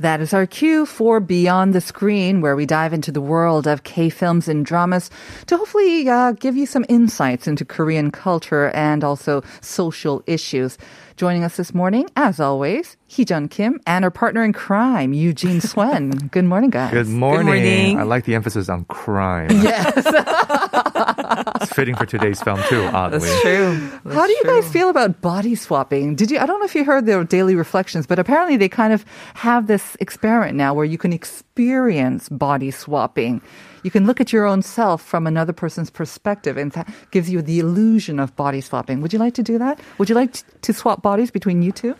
That 0.00 0.20
is 0.20 0.34
our 0.34 0.44
cue 0.44 0.86
for 0.86 1.20
Beyond 1.20 1.72
the 1.72 1.80
Screen, 1.80 2.40
where 2.40 2.56
we 2.56 2.66
dive 2.66 2.92
into 2.92 3.12
the 3.12 3.20
world 3.20 3.68
of 3.68 3.84
K 3.84 4.08
films 4.08 4.48
and 4.48 4.66
dramas 4.66 5.08
to 5.46 5.56
hopefully 5.56 6.08
uh, 6.08 6.32
give 6.32 6.56
you 6.56 6.66
some 6.66 6.84
insights 6.88 7.46
into 7.46 7.64
Korean 7.64 8.10
culture 8.10 8.70
and 8.70 9.04
also 9.04 9.42
social 9.60 10.24
issues. 10.26 10.78
Joining 11.16 11.44
us 11.44 11.56
this 11.56 11.72
morning, 11.72 12.10
as 12.16 12.40
always, 12.40 12.96
Heejun 13.14 13.48
Kim 13.48 13.80
and 13.86 14.02
her 14.02 14.10
partner 14.10 14.42
in 14.42 14.52
crime, 14.52 15.12
Eugene 15.12 15.60
Swen. 15.60 16.10
Good 16.32 16.44
morning, 16.44 16.70
guys. 16.70 16.92
Good 16.92 17.06
morning. 17.06 17.46
morning. 17.46 17.98
I 18.00 18.02
like 18.02 18.24
the 18.24 18.34
emphasis 18.34 18.68
on 18.68 18.84
crime. 18.86 19.50
Yes. 19.50 20.04
It's 21.60 21.72
fitting 21.72 21.94
for 21.94 22.04
today's 22.04 22.42
film 22.42 22.60
too, 22.68 22.82
oddly. 22.92 23.20
That's 23.20 23.42
true. 23.42 23.74
How 24.12 24.26
do 24.26 24.32
you 24.32 24.42
guys 24.44 24.68
feel 24.70 24.90
about 24.90 25.20
body 25.20 25.54
swapping? 25.54 26.14
Did 26.14 26.30
you? 26.30 26.38
I 26.38 26.46
don't 26.46 26.58
know 26.60 26.66
if 26.66 26.74
you 26.74 26.84
heard 26.84 27.06
their 27.06 27.24
daily 27.24 27.54
reflections, 27.54 28.06
but 28.06 28.18
apparently 28.18 28.56
they 28.56 28.68
kind 28.68 28.92
of 28.92 29.04
have 29.34 29.66
this 29.66 29.96
experiment 29.98 30.56
now 30.56 30.74
where 30.74 30.84
you 30.84 30.98
can 30.98 31.12
experience 31.12 32.28
body 32.28 32.70
swapping. 32.70 33.40
You 33.82 33.90
can 33.90 34.06
look 34.06 34.20
at 34.20 34.32
your 34.32 34.46
own 34.46 34.62
self 34.62 35.02
from 35.02 35.26
another 35.26 35.52
person's 35.52 35.90
perspective, 35.90 36.56
and 36.56 36.72
that 36.72 36.88
gives 37.10 37.30
you 37.30 37.40
the 37.40 37.60
illusion 37.60 38.20
of 38.20 38.34
body 38.36 38.60
swapping. 38.60 39.00
Would 39.00 39.12
you 39.12 39.18
like 39.18 39.34
to 39.34 39.42
do 39.42 39.58
that? 39.58 39.80
Would 39.98 40.08
you 40.08 40.14
like 40.14 40.32
to 40.62 40.72
swap 40.72 41.02
bodies 41.02 41.30
between 41.30 41.62
you 41.62 41.72
two? 41.72 41.94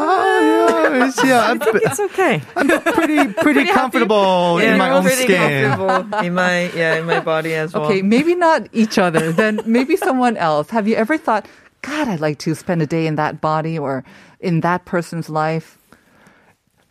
Oh, 0.00 0.90
yeah, 0.92 1.06
it's, 1.06 1.24
yeah, 1.24 1.46
I'm, 1.46 1.60
It's 1.62 2.00
okay. 2.00 2.42
I'm 2.56 2.68
pretty, 2.68 3.32
pretty 3.42 3.66
comfortable 3.66 4.58
in 4.58 4.78
my 4.78 4.90
own 4.90 5.02
pretty 5.02 5.22
skin. 5.24 5.70
comfortable 5.70 6.18
in 6.20 6.34
my 6.34 6.70
yeah 6.72 6.96
in 6.96 7.06
my 7.06 7.20
body 7.20 7.54
as 7.54 7.74
well. 7.74 7.84
Okay, 7.86 8.02
maybe 8.02 8.34
not 8.34 8.68
each 8.72 8.98
other. 8.98 9.32
Then 9.32 9.60
maybe 9.66 9.96
someone 9.96 10.36
else. 10.36 10.70
Have 10.70 10.86
you 10.88 10.96
ever 10.96 11.16
thought, 11.18 11.46
God, 11.82 12.08
I'd 12.08 12.20
like 12.20 12.38
to 12.40 12.54
spend 12.54 12.82
a 12.82 12.86
day 12.86 13.06
in 13.06 13.16
that 13.16 13.40
body 13.40 13.78
or 13.78 14.04
in 14.40 14.60
that 14.60 14.84
person's 14.84 15.28
life? 15.28 15.77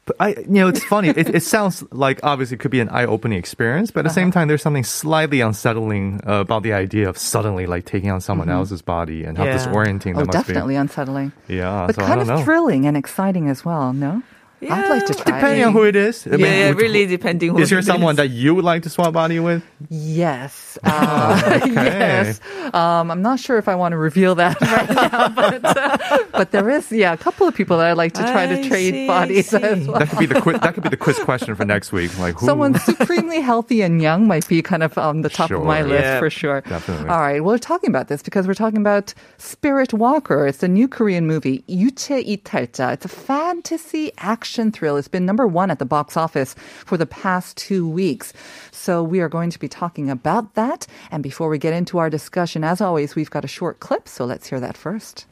But 0.07 0.15
I, 0.19 0.29
you 0.29 0.45
know, 0.47 0.69
it's 0.69 0.83
funny. 0.83 1.09
It, 1.09 1.35
it 1.35 1.43
sounds 1.43 1.83
like 1.91 2.19
obviously 2.23 2.55
it 2.55 2.59
could 2.61 2.71
be 2.71 2.79
an 2.79 2.89
eye-opening 2.89 3.37
experience, 3.37 3.91
but 3.91 3.99
at 3.99 4.03
the 4.09 4.09
same 4.09 4.29
Uh-huh. 4.29 4.39
time, 4.39 4.47
there's 4.47 4.61
something 4.63 4.83
slightly 4.85 5.41
unsettling 5.41 6.21
uh, 6.25 6.39
about 6.41 6.63
the 6.63 6.73
idea 6.73 7.07
of 7.09 7.17
suddenly 7.17 7.65
like 7.67 7.85
taking 7.85 8.09
on 8.09 8.21
someone 8.21 8.49
else's 8.49 8.81
body 8.81 9.23
and 9.25 9.37
how 9.37 9.43
Yeah. 9.45 9.57
disorienting 9.57 10.15
Oh, 10.15 10.19
that 10.19 10.27
must 10.27 10.47
definitely 10.47 10.75
unsettling. 10.77 11.31
Yeah, 11.47 11.85
But 11.87 11.95
so 11.95 12.01
kind 12.03 12.21
of 12.21 12.27
know. 12.27 12.41
thrilling 12.43 12.85
and 12.87 12.95
exciting 12.97 13.49
as 13.49 13.63
well, 13.65 13.91
no? 13.93 14.23
I'd 14.62 14.88
like 14.90 15.06
to 15.06 15.14
try 15.14 15.24
Depending 15.24 15.62
it. 15.62 15.64
on 15.66 15.72
who 15.72 15.82
it 15.82 15.96
is. 15.96 16.24
I 16.24 16.30
yeah, 16.30 16.36
mean, 16.36 16.46
yeah, 16.46 16.68
would- 16.68 16.78
really 16.78 17.04
depending. 17.06 17.50
who 17.50 17.58
Is 17.58 17.70
there 17.70 17.80
it 17.80 17.84
someone 17.84 18.14
that 18.14 18.30
you 18.30 18.54
would 18.54 18.64
like 18.64 18.84
to 18.84 18.90
swap 18.90 19.12
body 19.12 19.40
with? 19.40 19.64
Yes. 19.90 20.78
Uh, 20.84 21.60
yes. 21.66 22.38
Um, 22.72 23.10
I'm 23.10 23.22
not 23.22 23.40
sure 23.40 23.58
if 23.58 23.66
I 23.66 23.74
want 23.74 23.90
to 23.90 23.96
reveal 23.98 24.36
that 24.36 24.54
right 24.60 24.88
now, 24.88 25.28
but, 25.34 25.64
uh, 25.66 26.18
but 26.30 26.52
there 26.52 26.70
is, 26.70 26.92
yeah, 26.92 27.12
a 27.12 27.16
couple 27.16 27.48
of 27.48 27.56
people 27.56 27.76
that 27.78 27.88
I'd 27.90 27.96
like 27.98 28.12
to 28.14 28.22
try 28.22 28.46
to 28.46 28.60
I 28.60 28.68
trade 28.68 28.94
see, 28.94 29.06
bodies 29.08 29.48
see. 29.50 29.56
as 29.56 29.88
well. 29.88 29.98
That 29.98 30.10
could 30.10 30.20
be 30.20 30.26
the 30.26 30.40
quiz, 30.40 30.60
that 30.60 30.74
could 30.74 30.84
be 30.84 30.90
the 30.94 30.96
quiz 30.96 31.18
question 31.18 31.56
for 31.56 31.64
next 31.64 31.90
week. 31.90 32.16
Like 32.20 32.38
who? 32.38 32.46
Someone 32.46 32.78
supremely 32.78 33.40
healthy 33.40 33.82
and 33.82 34.00
young 34.00 34.28
might 34.28 34.46
be 34.46 34.62
kind 34.62 34.84
of 34.84 34.96
on 34.96 35.22
the 35.22 35.28
top 35.28 35.50
of 35.50 35.64
my 35.64 35.80
Sure. 35.80 35.88
list 35.88 36.04
Yeah. 36.04 36.18
for 36.20 36.30
sure. 36.30 36.60
Definitely. 36.60 37.08
All 37.08 37.18
right, 37.20 37.42
we're 37.42 37.58
talking 37.58 37.90
about 37.90 38.06
this 38.06 38.22
because 38.22 38.46
we're 38.46 38.54
talking 38.54 38.78
about 38.78 39.12
Spirit 39.38 39.92
Walker. 39.92 40.46
It's 40.46 40.62
a 40.62 40.68
new 40.68 40.86
Korean 40.86 41.26
movie, 41.26 41.64
유체 41.68 42.22
이탈자. 42.24 42.92
It's 42.92 43.04
a 43.04 43.08
fantasy 43.10 44.12
action 44.18 44.45
thrill. 44.72 44.96
It's 44.96 45.08
been 45.08 45.26
number 45.26 45.46
one 45.46 45.70
at 45.70 45.78
the 45.78 45.84
box 45.84 46.16
office 46.16 46.54
for 46.86 46.96
the 46.96 47.06
past 47.06 47.56
two 47.56 47.88
weeks. 47.88 48.32
So 48.70 49.02
we 49.02 49.20
are 49.20 49.28
going 49.28 49.50
to 49.50 49.58
be 49.58 49.68
talking 49.68 50.08
about 50.10 50.54
that. 50.54 50.86
And 51.10 51.22
before 51.22 51.48
we 51.48 51.58
get 51.58 51.74
into 51.74 51.98
our 51.98 52.08
discussion, 52.08 52.64
as 52.64 52.80
always, 52.80 53.16
we've 53.16 53.30
got 53.30 53.44
a 53.44 53.48
short 53.48 53.80
clip. 53.80 54.08
So 54.08 54.24
let's 54.24 54.48
hear 54.48 54.60
that 54.60 54.76
first. 54.76 55.26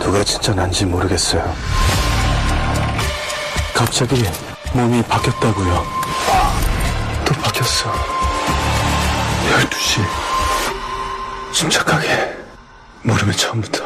누가 0.00 0.24
진짜 0.24 0.52
난지 0.54 0.86
모르겠어요. 0.86 2.03
갑자기 3.75 4.23
몸이 4.73 5.01
바뀌었다고요. 5.03 5.85
또 7.25 7.33
바뀌었어. 7.41 7.91
12시. 9.49 10.01
침착하게. 11.53 12.33
모르면 13.03 13.35
처음부터. 13.35 13.83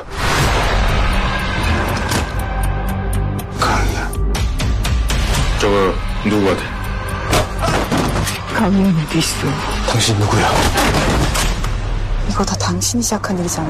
강이야. 3.59 4.11
저거 5.59 5.93
누구 6.23 6.45
같아? 6.45 6.61
강의원 8.55 8.95
어디 9.07 9.17
있어? 9.17 9.47
당신 9.91 10.15
누구야? 10.19 10.51
이거 12.29 12.45
다 12.45 12.55
당신이 12.57 13.01
시작한 13.01 13.39
일이잖아. 13.39 13.67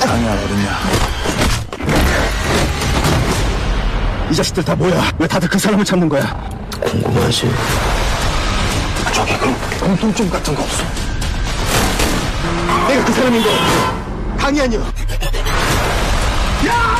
강이야 0.00 0.32
어딨냐? 0.34 1.21
이 4.32 4.34
자식들 4.34 4.64
다 4.64 4.74
뭐야? 4.74 5.12
왜 5.18 5.28
다들 5.28 5.46
그 5.46 5.58
사람을 5.58 5.84
찾는 5.84 6.08
거야? 6.08 6.26
궁금하지. 6.80 7.52
저기 9.12 9.36
그럼 9.36 9.54
공통점 9.78 10.30
같은 10.30 10.54
거 10.54 10.62
없어? 10.62 10.82
내가 12.88 13.04
그 13.04 13.12
사람인 13.12 13.42
거 13.42 13.50
강이 14.38 14.58
아니야. 14.62 14.80
야! 16.66 16.96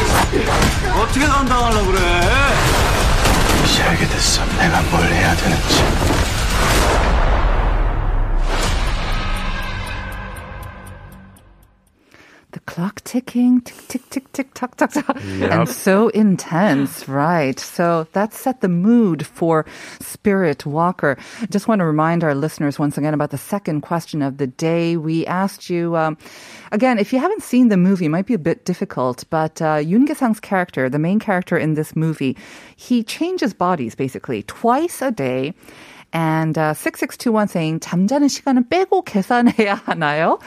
어떻게 1.01 1.27
감당하려고 1.27 1.87
그래? 1.87 2.01
이제 3.65 3.83
알게 3.83 4.07
됐어. 4.09 4.45
내가 4.59 4.83
뭘 4.91 5.03
해야 5.05 5.35
되는지. 5.35 5.85
Clock 12.73 13.05
ticking, 13.05 13.61
tick, 13.61 13.87
tick, 13.87 14.09
tick, 14.09 14.33
tick, 14.33 14.55
tock, 14.55 14.77
tock, 14.77 14.93
tock. 14.93 15.19
And 15.23 15.69
so 15.69 16.09
intense, 16.09 17.07
right? 17.07 17.61
So 17.61 18.07
that 18.15 18.33
set 18.33 18.63
the 18.63 18.69
mood 18.71 19.27
for 19.27 19.67
Spirit 20.01 20.65
Walker. 20.65 21.19
Just 21.51 21.69
want 21.69 21.81
to 21.81 21.85
remind 21.85 22.25
our 22.25 22.35
listeners 22.35 22.79
once 22.79 22.97
again 22.97 23.13
about 23.13 23.29
the 23.29 23.37
second 23.37 23.83
question 23.83 24.23
of 24.23 24.39
the 24.39 24.47
day. 24.47 24.97
We 24.97 25.27
asked 25.27 25.69
you, 25.69 25.97
um, 25.97 26.17
again, 26.73 26.99
if 26.99 27.13
you 27.13 27.19
haven't 27.19 27.43
seen 27.43 27.69
the 27.69 27.77
movie, 27.77 28.07
it 28.07 28.09
might 28.09 28.25
be 28.25 28.33
a 28.33 28.39
bit 28.39 28.65
difficult, 28.65 29.25
but 29.29 29.61
uh, 29.61 29.77
Yoon 29.77 30.07
Kye-sang's 30.07 30.41
character, 30.41 30.89
the 30.89 30.99
main 30.99 31.19
character 31.19 31.59
in 31.59 31.75
this 31.75 31.95
movie, 31.95 32.39
he 32.75 33.05
changes 33.05 33.53
bodies 33.53 33.95
basically 33.95 34.45
twice 34.45 35.03
a 35.03 35.11
day. 35.11 35.53
And 36.13 36.59
uh, 36.59 36.75
6621 36.75 37.49
saying 37.49 37.81
잠자는 37.81 38.29
시간은 38.29 38.69
빼고 38.69 39.03
계산해야 39.03 39.75
하나요? 39.87 40.39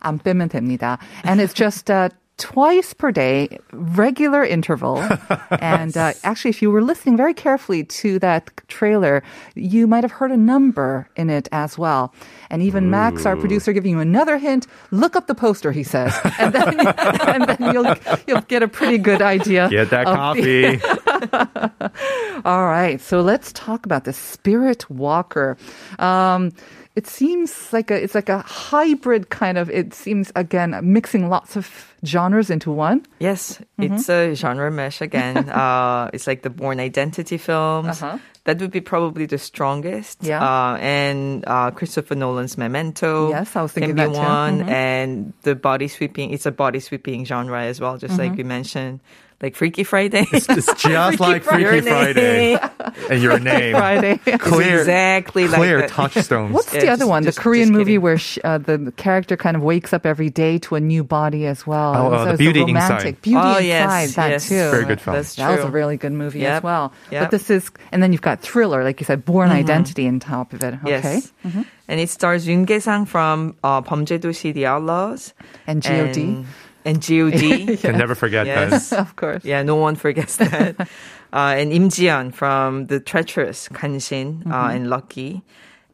안 0.00 0.18
빼면 0.18 0.48
됩니다. 0.48 0.98
And 1.24 1.40
it's 1.42 1.54
just 1.54 1.90
uh, 1.90 2.08
twice 2.38 2.94
per 2.94 3.10
day, 3.12 3.58
regular 3.72 4.44
interval. 4.44 4.98
and 5.60 5.96
uh, 5.96 6.12
actually, 6.24 6.50
if 6.50 6.62
you 6.62 6.70
were 6.70 6.82
listening 6.82 7.16
very 7.16 7.34
carefully 7.34 7.84
to 7.84 8.18
that 8.20 8.50
trailer, 8.68 9.22
you 9.54 9.86
might 9.86 10.04
have 10.04 10.12
heard 10.12 10.30
a 10.30 10.36
number 10.36 11.08
in 11.16 11.28
it 11.30 11.48
as 11.52 11.76
well. 11.76 12.14
And 12.50 12.62
even 12.62 12.90
Max, 12.90 13.26
our 13.26 13.36
producer, 13.36 13.72
giving 13.72 13.90
you 13.92 14.00
another 14.00 14.38
hint. 14.38 14.66
Look 14.90 15.16
up 15.16 15.26
the 15.26 15.34
poster, 15.34 15.72
he 15.72 15.82
says, 15.82 16.16
and 16.38 16.54
then, 16.54 16.80
and 16.88 17.44
then 17.44 17.74
you'll 17.74 17.94
you'll 18.26 18.40
get 18.42 18.62
a 18.62 18.68
pretty 18.68 18.98
good 18.98 19.20
idea. 19.20 19.68
Get 19.68 19.90
that 19.90 20.06
of 20.06 20.36
the- 20.36 20.78
coffee. 20.78 22.42
all 22.44 22.64
right, 22.66 23.00
so 23.00 23.20
let's 23.20 23.52
talk 23.52 23.84
about 23.84 24.04
the 24.04 24.12
Spirit 24.12 24.88
Walker. 24.88 25.56
Um, 25.98 26.52
it 26.96 27.06
seems 27.06 27.72
like 27.72 27.90
a 27.90 28.02
it's 28.02 28.14
like 28.14 28.28
a 28.28 28.38
hybrid 28.40 29.30
kind 29.30 29.56
of. 29.58 29.70
It 29.70 29.94
seems 29.94 30.32
again 30.34 30.74
mixing 30.82 31.28
lots 31.28 31.56
of 31.56 31.94
genres 32.04 32.50
into 32.50 32.70
one. 32.70 33.06
Yes, 33.20 33.60
Mm-hmm. 33.78 33.94
it's 33.94 34.08
a 34.08 34.34
genre 34.34 34.70
mesh 34.70 35.00
again. 35.00 35.48
uh, 35.48 36.10
it's 36.12 36.26
like 36.26 36.42
the 36.42 36.50
Bourne 36.50 36.80
Identity 36.80 37.38
films. 37.38 38.02
Uh-huh. 38.02 38.18
That 38.44 38.58
would 38.60 38.70
be 38.70 38.80
probably 38.80 39.26
the 39.26 39.36
strongest. 39.38 40.24
Yeah. 40.24 40.40
Uh, 40.42 40.76
and 40.78 41.44
uh, 41.46 41.70
Christopher 41.70 42.14
Nolan's 42.14 42.56
Memento. 42.56 43.28
Yes, 43.30 43.54
I 43.54 43.62
was 43.62 43.72
thinking 43.72 43.94
can 43.94 44.08
be 44.08 44.14
that 44.16 44.18
too. 44.18 44.26
one. 44.26 44.60
Mhm. 44.64 44.68
And 44.70 45.32
the 45.42 45.54
body 45.54 45.86
swapping. 45.86 46.30
It's 46.32 46.46
a 46.46 46.50
body 46.50 46.80
swapping 46.80 47.24
genre 47.26 47.62
as 47.62 47.78
well, 47.80 47.98
just 47.98 48.14
Mm-hmm. 48.14 48.22
like 48.30 48.38
you 48.38 48.44
mentioned 48.44 49.00
like 49.40 49.54
Freaky 49.54 49.84
Friday. 49.84 50.26
It's, 50.32 50.48
it's 50.48 50.66
just 50.82 50.82
Freaky 50.82 51.16
like 51.22 51.44
Freaky 51.44 51.80
Friday. 51.82 52.58
And 53.10 53.22
your 53.22 53.38
name. 53.38 53.74
Friday. 53.74 54.18
Clear, 54.38 54.80
exactly 54.80 55.46
clear 55.46 55.80
like 55.80 55.90
touchstones. 55.90 56.52
What's 56.54 56.74
yeah, 56.74 56.80
the 56.80 56.88
other 56.88 57.00
just, 57.00 57.08
one? 57.08 57.22
The 57.22 57.32
Korean 57.32 57.70
movie 57.70 57.96
where 57.96 58.18
uh, 58.44 58.58
the 58.58 58.92
character 58.96 59.36
kind 59.36 59.56
of 59.56 59.62
wakes 59.62 59.92
up 59.92 60.04
every 60.04 60.30
day 60.30 60.58
to 60.58 60.74
a 60.74 60.80
new 60.80 61.04
body 61.04 61.46
as 61.46 61.66
well. 61.66 61.94
Oh, 61.94 62.12
uh, 62.12 62.18
oh, 62.18 62.24
so 62.24 62.32
the 62.32 62.38
Beauty 62.38 62.60
Inside. 62.62 63.22
Beauty 63.22 63.38
oh, 63.38 63.58
Inside, 63.58 64.08
that 64.10 64.30
yes. 64.30 64.48
too. 64.48 64.70
Very 64.70 64.84
good 64.84 65.00
film. 65.00 65.16
That's 65.16 65.34
true. 65.36 65.44
That 65.44 65.56
was 65.56 65.64
a 65.64 65.70
really 65.70 65.96
good 65.96 66.12
movie 66.12 66.40
yep. 66.40 66.58
as 66.58 66.62
well. 66.62 66.92
Yep. 67.10 67.22
But 67.22 67.30
this 67.30 67.50
is, 67.50 67.70
and 67.92 68.02
then 68.02 68.12
you've 68.12 68.22
got 68.22 68.40
Thriller, 68.40 68.82
like 68.84 69.00
you 69.00 69.06
said, 69.06 69.24
Bourne 69.24 69.48
mm-hmm. 69.48 69.58
Identity 69.58 70.08
on 70.08 70.18
top 70.18 70.52
of 70.52 70.62
it. 70.62 70.74
Okay. 70.74 70.90
Yes. 70.90 71.32
Mm-hmm. 71.46 71.62
And 71.88 72.00
it 72.00 72.10
stars 72.10 72.46
Yoon 72.46 72.66
Kye-sang 72.66 73.06
from 73.06 73.56
uh, 73.64 73.80
범죄도시 73.80 74.52
The 74.52 74.66
Outlaws. 74.66 75.32
And 75.66 75.82
G.O.D. 75.82 76.22
And 76.22 76.46
and 76.84 77.00
God. 77.00 77.34
yes. 77.40 77.80
Can 77.80 77.98
never 77.98 78.14
forget 78.14 78.46
yes. 78.46 78.90
that. 78.90 78.98
of 79.00 79.16
course. 79.16 79.44
Yeah, 79.44 79.62
no 79.62 79.76
one 79.76 79.96
forgets 79.96 80.36
that. 80.42 80.80
uh, 80.80 80.86
and 81.32 81.72
Im 81.72 81.88
Ji-yeon 81.88 82.32
from 82.32 82.86
the 82.86 83.00
treacherous 83.00 83.68
Kanshin 83.68 84.46
uh, 84.46 84.50
mm-hmm. 84.50 84.76
and 84.76 84.90
Lucky, 84.90 85.42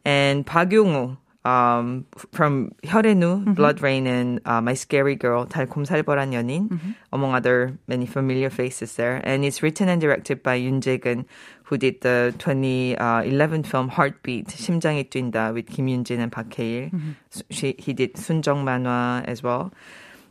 and 0.03 0.45
Park 0.45 0.71
um, 0.73 2.05
from 2.31 2.73
혈의 2.83 3.13
mm 3.13 3.21
mm-hmm. 3.21 3.53
Blood 3.53 3.81
Rain, 3.81 4.07
and 4.07 4.41
uh, 4.45 4.61
My 4.61 4.73
Scary 4.73 5.15
Girl, 5.15 5.45
달콤 5.45 5.85
살벌한 5.85 6.33
연인, 6.33 6.69
mm-hmm. 6.69 6.91
among 7.13 7.35
other 7.35 7.77
many 7.87 8.07
familiar 8.07 8.49
faces 8.49 8.95
there. 8.95 9.21
And 9.23 9.45
it's 9.45 9.61
written 9.61 9.87
and 9.87 10.01
directed 10.01 10.41
by 10.41 10.57
Yoon 10.57 10.81
Jae-gun, 10.81 11.25
who 11.63 11.77
did 11.77 12.01
the 12.01 12.33
2011 12.39 12.97
uh, 12.97 13.63
film 13.63 13.89
Heartbeat, 13.89 14.47
심장이 14.47 15.07
뛴다, 15.07 15.53
with 15.53 15.67
Kim 15.67 15.85
Yoon 15.85 16.03
Jin 16.03 16.19
and 16.19 16.31
Park 16.31 16.51
Hae-il. 16.51 16.89
Mm-hmm. 16.89 17.11
She, 17.51 17.75
he 17.77 17.93
did 17.93 18.15
순정 18.15 18.63
만화 18.63 19.23
as 19.27 19.43
well 19.43 19.71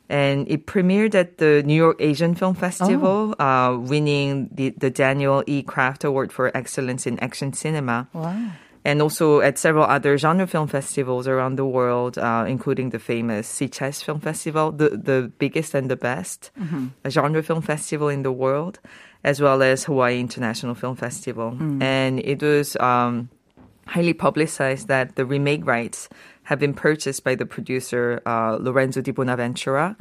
and 0.09 0.47
it 0.51 0.67
premiered 0.67 1.15
at 1.15 1.39
the 1.39 1.63
New 1.65 1.75
York 1.75 1.97
Asian 2.01 2.35
Film 2.35 2.55
Festival, 2.55 3.35
uh, 3.39 3.77
winning 3.79 4.51
the, 4.53 4.71
the 4.71 4.91
Daniel 4.91 5.43
E. 5.47 5.63
Kraft 5.63 6.05
Award 6.05 6.33
for 6.33 6.55
Excellence 6.57 7.07
in 7.07 7.19
Action 7.21 7.53
Cinema. 7.53 8.09
Wow. 8.13 8.51
And 8.87 9.01
also 9.01 9.41
at 9.41 9.57
several 9.57 9.87
other 9.87 10.19
genre 10.19 10.47
film 10.47 10.69
festivals 10.69 11.27
around 11.27 11.57
the 11.57 11.65
world, 11.65 12.19
uh, 12.19 12.45
including 12.47 12.91
the 12.91 12.99
famous 12.99 13.51
Sitges 13.51 14.05
Film 14.05 14.21
Festival, 14.21 14.73
the, 14.73 14.91
the 14.91 15.33
biggest 15.39 15.75
and 15.75 15.91
the 15.91 15.97
best 15.97 16.51
a 17.03 17.11
genre 17.11 17.43
film 17.43 17.63
festival 17.63 18.11
in 18.11 18.23
the 18.25 18.33
world, 18.33 18.81
as 19.25 19.41
well 19.41 19.63
as 19.63 19.85
Hawaii 19.85 20.21
International 20.21 20.75
Film 20.75 20.97
Festival. 20.97 21.57
And 21.83 22.21
it 22.21 22.43
was 22.43 22.77
um, 22.77 23.31
highly 23.87 24.13
publicized 24.13 24.89
that 24.89 25.17
the 25.17 25.25
remake 25.25 25.67
rights 25.67 26.11
have 26.45 26.59
been 26.59 26.75
purchased 26.75 27.25
by 27.25 27.35
the 27.35 27.47
producer 27.47 28.21
uh, 28.27 28.57
Lorenzo 28.61 29.01
Di 29.01 29.11
Bonaventura, 29.13 29.97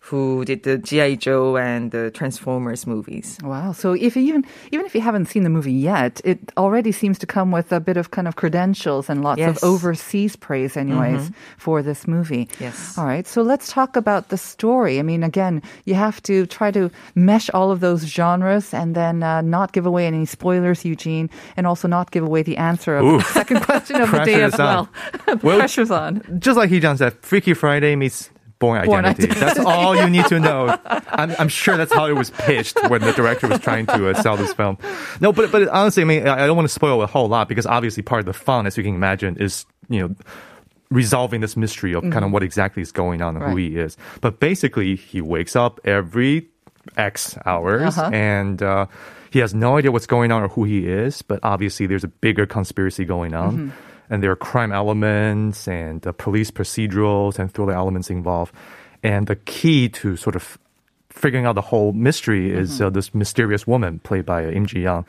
who 0.00 0.44
did 0.44 0.62
the 0.62 0.78
GI 0.78 1.16
Joe 1.16 1.56
and 1.56 1.90
the 1.90 2.10
Transformers 2.10 2.86
movies. 2.86 3.36
Wow. 3.42 3.72
So 3.72 3.92
if 3.92 4.16
you 4.16 4.22
even 4.22 4.44
even 4.72 4.86
if 4.86 4.94
you 4.94 5.00
haven't 5.00 5.26
seen 5.26 5.42
the 5.42 5.50
movie 5.50 5.72
yet, 5.72 6.20
it 6.24 6.38
already 6.56 6.92
seems 6.92 7.18
to 7.18 7.26
come 7.26 7.50
with 7.50 7.72
a 7.72 7.80
bit 7.80 7.96
of 7.96 8.10
kind 8.10 8.26
of 8.28 8.36
credentials 8.36 9.10
and 9.10 9.22
lots 9.22 9.38
Yes. 9.38 9.62
of 9.62 9.68
overseas 9.68 10.36
praise 10.36 10.76
anyways 10.76 11.30
for 11.58 11.82
this 11.82 12.06
movie. 12.08 12.48
Yes. 12.60 12.96
All 12.96 13.04
right. 13.04 13.26
So 13.26 13.42
let's 13.42 13.70
talk 13.72 13.96
about 13.96 14.28
the 14.30 14.38
story. 14.38 14.98
I 14.98 15.02
mean, 15.02 15.22
again, 15.22 15.62
you 15.84 15.94
have 15.94 16.22
to 16.24 16.46
try 16.46 16.70
to 16.70 16.90
mesh 17.14 17.50
all 17.50 17.70
of 17.70 17.80
those 17.80 18.06
genres 18.06 18.72
and 18.72 18.94
then 18.94 19.22
uh, 19.22 19.40
not 19.42 19.72
give 19.72 19.84
away 19.86 20.06
any 20.06 20.24
spoilers, 20.26 20.84
Eugene, 20.84 21.28
and 21.56 21.66
also 21.66 21.88
not 21.88 22.10
give 22.10 22.24
away 22.24 22.42
the 22.42 22.56
answer 22.56 22.96
of 22.96 23.04
Ooh. 23.04 23.18
the 23.18 23.24
second 23.24 23.60
question 23.62 24.00
of 24.00 24.10
the 24.10 24.24
day 24.24 24.42
as 24.42 24.56
well. 24.56 24.88
on. 25.28 25.38
Well, 25.42 25.66
on. 25.90 26.22
Just 26.40 26.56
like 26.56 26.70
he 26.70 26.80
said, 26.80 27.14
Freaky 27.22 27.54
Friday 27.54 27.96
meets 27.96 28.30
Bourne 28.58 28.84
Bourne 28.86 29.04
Identity. 29.04 29.30
Identity. 29.30 29.40
That's 29.40 29.58
all 29.66 29.96
you 29.96 30.10
need 30.10 30.26
to 30.26 30.40
know. 30.40 30.78
I'm, 30.84 31.34
I'm 31.38 31.48
sure 31.48 31.76
that's 31.76 31.92
how 31.92 32.06
it 32.06 32.14
was 32.14 32.30
pitched 32.30 32.78
when 32.88 33.00
the 33.00 33.12
director 33.12 33.46
was 33.46 33.60
trying 33.60 33.86
to 33.86 34.10
uh, 34.10 34.20
sell 34.20 34.36
this 34.36 34.52
film. 34.52 34.78
No, 35.20 35.32
but 35.32 35.52
but 35.52 35.68
honestly, 35.68 36.02
I 36.02 36.06
mean, 36.06 36.26
I 36.26 36.46
don't 36.46 36.56
want 36.56 36.66
to 36.66 36.72
spoil 36.74 37.00
a 37.02 37.06
whole 37.06 37.28
lot 37.28 37.48
because 37.48 37.66
obviously 37.66 38.02
part 38.02 38.20
of 38.20 38.26
the 38.26 38.32
fun, 38.32 38.66
as 38.66 38.76
you 38.76 38.82
can 38.82 38.94
imagine, 38.94 39.36
is 39.36 39.64
you 39.88 40.00
know 40.00 40.14
resolving 40.90 41.40
this 41.40 41.56
mystery 41.56 41.94
of 41.94 42.02
kind 42.10 42.24
of 42.24 42.32
what 42.32 42.42
exactly 42.42 42.82
is 42.82 42.92
going 42.92 43.22
on 43.22 43.36
and 43.36 43.44
who 43.44 43.56
he 43.56 43.76
is. 43.76 43.96
But 44.20 44.40
basically, 44.40 44.96
he 44.96 45.20
wakes 45.20 45.54
up 45.54 45.80
every 45.84 46.48
X 46.96 47.38
hours 47.46 47.96
and. 47.98 48.62
Uh, 48.62 48.86
he 49.30 49.40
has 49.40 49.52
no 49.52 49.76
idea 49.76 49.92
what's 49.92 50.06
going 50.06 50.32
on 50.32 50.42
or 50.42 50.48
who 50.48 50.64
he 50.64 50.88
is, 50.88 51.20
but 51.20 51.40
obviously 51.42 51.86
there's 51.86 52.02
a 52.02 52.08
bigger 52.08 52.46
conspiracy 52.46 53.04
going 53.04 53.34
on. 53.34 53.74
And 54.10 54.22
there 54.22 54.30
are 54.30 54.36
crime 54.36 54.72
elements 54.72 55.68
and 55.68 56.06
uh, 56.06 56.12
police 56.12 56.50
procedurals 56.50 57.38
and 57.38 57.52
thriller 57.52 57.74
elements 57.74 58.10
involved. 58.10 58.54
And 59.02 59.26
the 59.26 59.36
key 59.36 59.88
to 59.90 60.16
sort 60.16 60.36
of 60.36 60.58
figuring 61.10 61.46
out 61.46 61.54
the 61.54 61.62
whole 61.62 61.92
mystery 61.92 62.50
is 62.50 62.80
uh, 62.80 62.90
this 62.90 63.14
mysterious 63.14 63.66
woman 63.66 63.98
played 64.00 64.24
by 64.24 64.44
uh, 64.44 64.50
Im 64.50 64.66
Ji-yeon, 64.66 65.04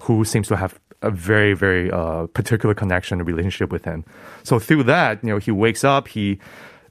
who 0.00 0.24
seems 0.24 0.48
to 0.48 0.56
have 0.56 0.78
a 1.02 1.10
very, 1.10 1.54
very 1.54 1.90
uh, 1.90 2.26
particular 2.28 2.74
connection 2.74 3.20
and 3.20 3.26
relationship 3.26 3.72
with 3.72 3.84
him. 3.84 4.04
So 4.42 4.58
through 4.58 4.84
that, 4.84 5.22
you 5.22 5.30
know, 5.30 5.38
he 5.38 5.50
wakes 5.50 5.84
up, 5.84 6.08
he 6.08 6.38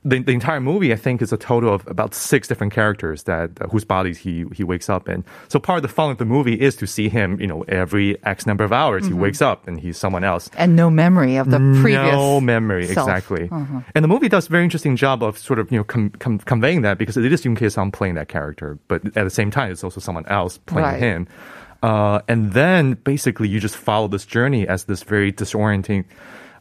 the, 0.06 0.19
the 0.24 0.31
entire 0.31 0.62
movie, 0.62 0.94
I 0.94 0.96
think, 0.96 1.22
is 1.22 1.34
a 1.34 1.38
total 1.38 1.74
of 1.74 1.86
about 1.88 2.13
six 2.13 2.48
different 2.48 2.72
characters 2.72 3.24
that 3.24 3.51
uh, 3.62 3.68
whose 3.68 3.84
bodies 3.84 4.18
he 4.18 4.46
he 4.54 4.63
wakes 4.63 4.90
up 4.90 5.10
in. 5.10 5.25
So 5.50 5.60
part 5.60 5.78
of 5.78 5.81
the 5.84 5.90
fun 5.90 6.10
of 6.12 6.18
the 6.18 6.25
movie 6.25 6.54
is 6.60 6.75
to 6.78 6.88
see 6.88 7.10
him, 7.10 7.40
you 7.42 7.48
know, 7.48 7.63
every 7.68 8.18
X 8.24 8.46
number 8.46 8.63
of 8.63 8.72
hours 8.72 9.06
he 9.06 9.13
wakes 9.13 9.42
up 9.42 9.68
and 9.68 9.80
he's 9.80 9.98
someone 9.98 10.24
else. 10.24 10.50
And 10.57 10.75
no 10.75 10.90
memory 10.90 11.36
of 11.36 11.50
the 11.51 11.60
previous. 11.81 12.13
No 12.13 12.40
memory, 12.40 12.88
self. 12.88 13.10
exactly. 13.10 13.50
And 13.94 14.04
the 14.04 14.07
movie 14.07 14.30
does 14.30 14.48
a 14.48 14.50
very 14.50 14.63
interesting 14.63 14.96
job 14.96 15.22
of 15.22 15.38
sort 15.38 15.60
of 15.60 15.69
you 15.72 15.78
know 15.80 15.84
com- 15.84 16.12
com- 16.12 16.40
conveying 16.40 16.81
that 16.84 16.98
because 16.98 17.18
it 17.18 17.31
is 17.31 17.44
Yoon 17.44 17.57
Kye-sang 17.57 17.92
playing 17.92 18.16
that 18.16 18.30
character, 18.30 18.80
but 18.88 19.06
at 19.18 19.24
the 19.25 19.30
same 19.30 19.51
time, 19.51 19.72
it's 19.72 19.84
also 19.84 20.00
someone 20.00 20.25
else 20.28 20.57
playing 20.60 20.86
Right. 20.88 21.00
him. 21.00 21.28
Uh, 21.84 22.19
and 22.28 22.51
then 22.54 22.94
basically, 23.04 23.48
you 23.48 23.60
just 23.60 23.75
follow 23.78 24.07
this 24.07 24.25
journey 24.25 24.68
as 24.68 24.84
this 24.86 25.04
very 25.04 25.31
disorienting. 25.31 26.04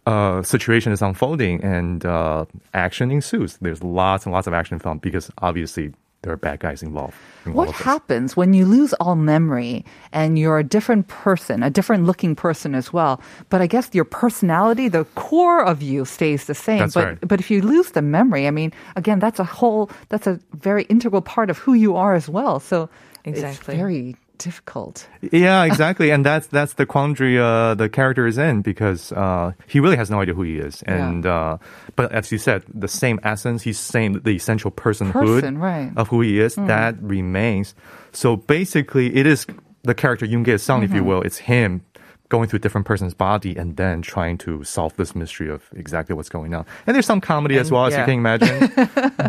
Uh, 0.09 0.43
situation 0.43 0.91
is 0.91 1.03
unfolding 1.03 1.63
and 1.63 2.07
uh, 2.07 2.45
action 2.73 3.11
ensues. 3.11 3.59
There's 3.61 3.83
lots 3.83 4.25
and 4.25 4.33
lots 4.33 4.47
of 4.47 4.55
action 4.55 4.75
in 4.77 4.81
film 4.81 4.99
because 4.99 5.31
obviously 5.39 5.93
there 6.23 6.33
are 6.33 6.37
bad 6.37 6.61
guys 6.61 6.83
involved. 6.83 7.15
in 7.45 7.53
What 7.53 7.71
happens 7.71 8.37
when 8.37 8.55
you 8.55 8.65
lose 8.65 8.93
all 8.95 9.17
memory 9.17 9.85
and 10.13 10.39
you're 10.39 10.59
a 10.59 10.65
different 10.65 11.09
person, 11.09 11.63
a 11.63 11.71
different 11.71 12.05
looking 12.05 12.35
person 12.35 12.75
as 12.75 12.91
well? 12.91 13.21
But 13.51 13.61
I 13.61 13.67
guess 13.67 13.95
your 13.95 14.05
personality, 14.05 14.89
the 14.89 15.05
core 15.15 15.63
of 15.63 15.83
you 15.83 16.05
stays 16.05 16.47
the 16.47 16.55
same. 16.55 16.79
That's 16.79 16.95
but 16.95 17.05
right. 17.05 17.19
but 17.21 17.39
if 17.39 17.51
you 17.51 17.61
lose 17.61 17.91
the 17.91 18.03
memory, 18.03 18.47
I 18.47 18.51
mean, 18.51 18.73
again, 18.97 19.19
that's 19.21 19.39
a 19.39 19.45
whole 19.45 19.91
that's 20.09 20.27
a 20.27 20.41
very 20.55 20.85
integral 20.85 21.23
part 21.23 21.51
of 21.51 21.59
who 21.59 21.75
you 21.75 21.97
are 21.97 22.15
as 22.15 22.29
well. 22.29 22.61
So 22.61 22.89
Exactly. 23.25 23.75
it's 23.75 23.81
very 23.81 24.17
difficult. 24.39 25.07
Yeah, 25.33 25.65
exactly, 25.65 26.11
and 26.11 26.25
that's 26.25 26.47
that's 26.47 26.75
the 26.75 26.87
quandary 26.87 27.39
uh, 27.39 27.75
the 27.75 27.89
character 27.89 28.27
is 28.27 28.39
in 28.39 28.63
because 28.63 29.13
uh, 29.13 29.53
he 29.67 29.81
really 29.81 29.97
has 29.97 30.11
no 30.11 30.21
idea 30.21 30.35
who 30.35 30.43
he 30.43 30.59
is, 30.59 30.83
and 30.85 31.27
uh, 31.27 31.59
but 31.97 32.13
as 32.13 32.33
you 32.33 32.39
said, 32.39 32.65
the 32.73 32.89
same 32.89 33.21
essence, 33.23 33.63
he's 33.63 33.79
saying 33.79 34.21
the 34.21 34.31
essential 34.31 34.71
personhood 34.71 35.13
Person, 35.13 35.59
right. 35.59 35.93
of 35.97 36.09
who 36.09 36.21
he 36.21 36.41
is 36.41 36.55
that 36.55 37.01
remains. 37.03 37.75
So 38.13 38.37
basically, 38.37 39.15
it 39.15 39.27
is 39.27 39.47
the 39.83 39.95
character 39.95 40.27
Yoon 40.27 40.45
Kye-sang, 40.45 40.83
if 40.83 40.93
you 40.93 41.05
will. 41.05 41.23
It's 41.23 41.39
him 41.39 41.83
going 42.29 42.49
through 42.49 42.59
a 42.59 42.61
different 42.61 42.87
person's 42.87 43.15
body 43.15 43.57
and 43.57 43.77
then 43.77 44.03
trying 44.03 44.37
to 44.39 44.63
solve 44.65 44.95
this 44.97 45.15
mystery 45.15 45.49
of 45.49 45.69
exactly 45.75 46.15
what's 46.15 46.29
going 46.29 46.55
on. 46.55 46.67
And 46.87 46.95
there's 46.95 47.07
some 47.07 47.21
comedy 47.21 47.57
as 47.57 47.69
And- 47.69 47.75
well, 47.75 47.87
as 47.87 47.95
you 47.97 48.05
can 48.05 48.15
imagine. 48.19 48.59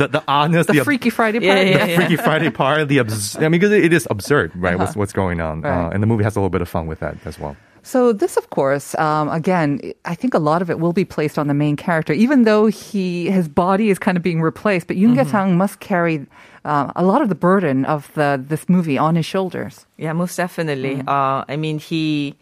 the, 0.02 0.10
the 0.12 0.24
oddness, 0.28 0.66
The 0.68 0.74
the, 0.74 0.80
ab- 0.80 0.86
Freaky 0.86 1.10
Friday 1.10 1.40
part. 1.40 1.66
yeah, 1.68 1.86
the 1.86 1.96
Freaky 1.96 2.16
Friday 2.18 2.50
part, 2.50 2.88
the 2.90 3.00
abs- 3.00 3.38
I 3.38 3.42
mean, 3.42 3.52
because 3.52 3.72
it 3.72 3.94
is 3.94 4.08
absurd, 4.10 4.52
right? 4.56 4.78
What's 4.78 4.96
what's 4.96 5.14
going 5.14 5.40
on, 5.42 5.64
Uh-huh. 5.66 5.74
Right. 5.74 5.86
uh, 5.88 5.90
and 5.92 6.04
the 6.04 6.08
movie 6.08 6.24
has 6.26 6.36
a 6.36 6.40
little 6.40 6.50
bit 6.50 6.62
of 6.62 6.68
fun 6.70 6.88
with 6.88 7.00
that 7.00 7.16
as 7.26 7.40
well. 7.40 7.56
So 7.82 8.12
this, 8.12 8.36
of 8.36 8.50
course, 8.50 8.94
um, 9.00 9.30
again, 9.30 9.80
I 10.04 10.14
think 10.14 10.34
a 10.34 10.40
lot 10.40 10.62
of 10.62 10.70
it 10.70 10.80
will 10.80 10.92
be 10.92 11.06
placed 11.06 11.40
on 11.40 11.48
the 11.48 11.54
main 11.54 11.78
character, 11.78 12.12
even 12.12 12.44
though 12.44 12.66
he 12.68 13.32
his 13.32 13.48
body 13.48 13.90
is 13.90 13.98
kind 13.98 14.18
of 14.18 14.22
being 14.24 14.42
replaced. 14.42 14.88
But 14.88 14.98
Yoon 14.98 15.16
Sang 15.32 15.56
must 15.58 15.80
carry 15.80 16.28
uh, 16.66 16.92
a 16.98 17.04
lot 17.04 17.22
of 17.22 17.30
the 17.30 17.36
burden 17.36 17.86
of 17.86 18.12
the 18.16 18.36
this 18.46 18.68
movie 18.68 18.98
on 18.98 19.16
his 19.16 19.26
shoulders. 19.26 19.86
Yeah, 19.98 20.12
most 20.12 20.36
definitely. 20.36 21.02
Uh, 21.08 21.46
I 21.48 21.56
mean, 21.56 21.80
he 21.80 22.36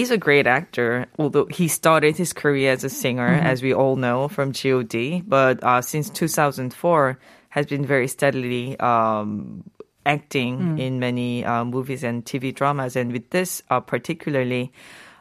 is 0.00 0.10
a 0.10 0.18
great 0.18 0.46
actor, 0.46 1.06
although 1.18 1.46
he 1.46 1.68
started 1.68 2.16
his 2.16 2.32
career 2.32 2.72
as 2.72 2.84
a 2.84 2.90
singer, 2.90 3.28
as 3.28 3.62
we 3.62 3.72
all 3.72 3.96
know 3.96 4.28
from 4.28 4.52
G.O.D. 4.52 5.22
But 5.26 5.62
uh, 5.62 5.80
since 5.82 6.10
2004, 6.10 7.18
has 7.56 7.64
been 7.64 7.86
very 7.86 8.06
steadily 8.06 8.78
um, 8.80 9.64
acting 10.04 10.78
in 10.78 11.00
many 11.00 11.42
uh, 11.42 11.64
movies 11.64 12.04
and 12.04 12.22
TV 12.22 12.54
dramas. 12.54 12.96
And 12.96 13.12
with 13.12 13.30
this 13.30 13.62
uh, 13.70 13.80
particularly, 13.80 14.72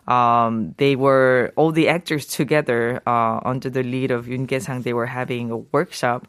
um, 0.08 0.76
they 0.78 0.98
were 0.98 1.54
all 1.56 1.72
the 1.72 1.88
actors 1.88 2.26
together 2.26 3.02
uh, 3.08 3.40
under 3.46 3.70
the 3.70 3.84
lead 3.84 4.12
of 4.12 4.26
Yoon 4.26 4.50
Kye-sang. 4.50 4.82
They 4.82 4.94
were 4.94 5.06
having 5.08 5.50
a 5.50 5.58
workshop 5.58 6.28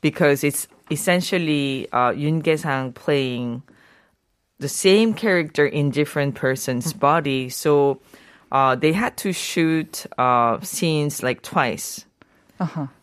because 0.00 0.44
it's 0.44 0.68
essentially 0.92 1.88
uh, 1.92 2.12
Yoon 2.12 2.42
Kye-sang 2.44 2.92
playing 2.92 3.62
the 4.58 4.68
same 4.68 5.14
character 5.14 5.66
in 5.66 5.90
different 5.90 6.34
person's 6.34 6.92
body. 6.92 7.48
So 7.48 8.00
uh, 8.50 8.74
they 8.74 8.92
had 8.92 9.16
to 9.18 9.32
shoot 9.32 10.06
uh, 10.18 10.60
scenes 10.60 11.22
like 11.22 11.42
twice. 11.42 12.04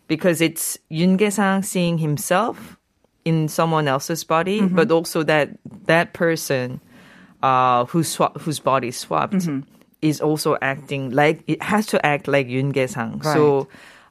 Because 0.07 0.41
it's 0.41 0.77
Yoon 0.91 1.17
Kye-sang 1.17 1.63
seeing 1.63 1.97
himself 1.97 2.77
in 3.23 3.47
someone 3.47 3.87
else's 3.87 4.23
body, 4.23 4.61
but 4.75 4.91
also 4.91 5.23
that 5.23 5.49
that 5.87 6.13
person 6.13 6.79
uh, 7.41 7.85
who 7.85 8.03
whose 8.39 8.59
body 8.59 8.91
swapped 8.91 9.47
is 10.01 10.21
also 10.21 10.57
acting 10.61 11.09
like 11.09 11.41
it 11.47 11.61
has 11.63 11.87
to 11.87 12.05
act 12.05 12.27
like 12.27 12.47
Yoon 12.47 12.73
Kye-sang. 12.73 13.21
So 13.33 13.67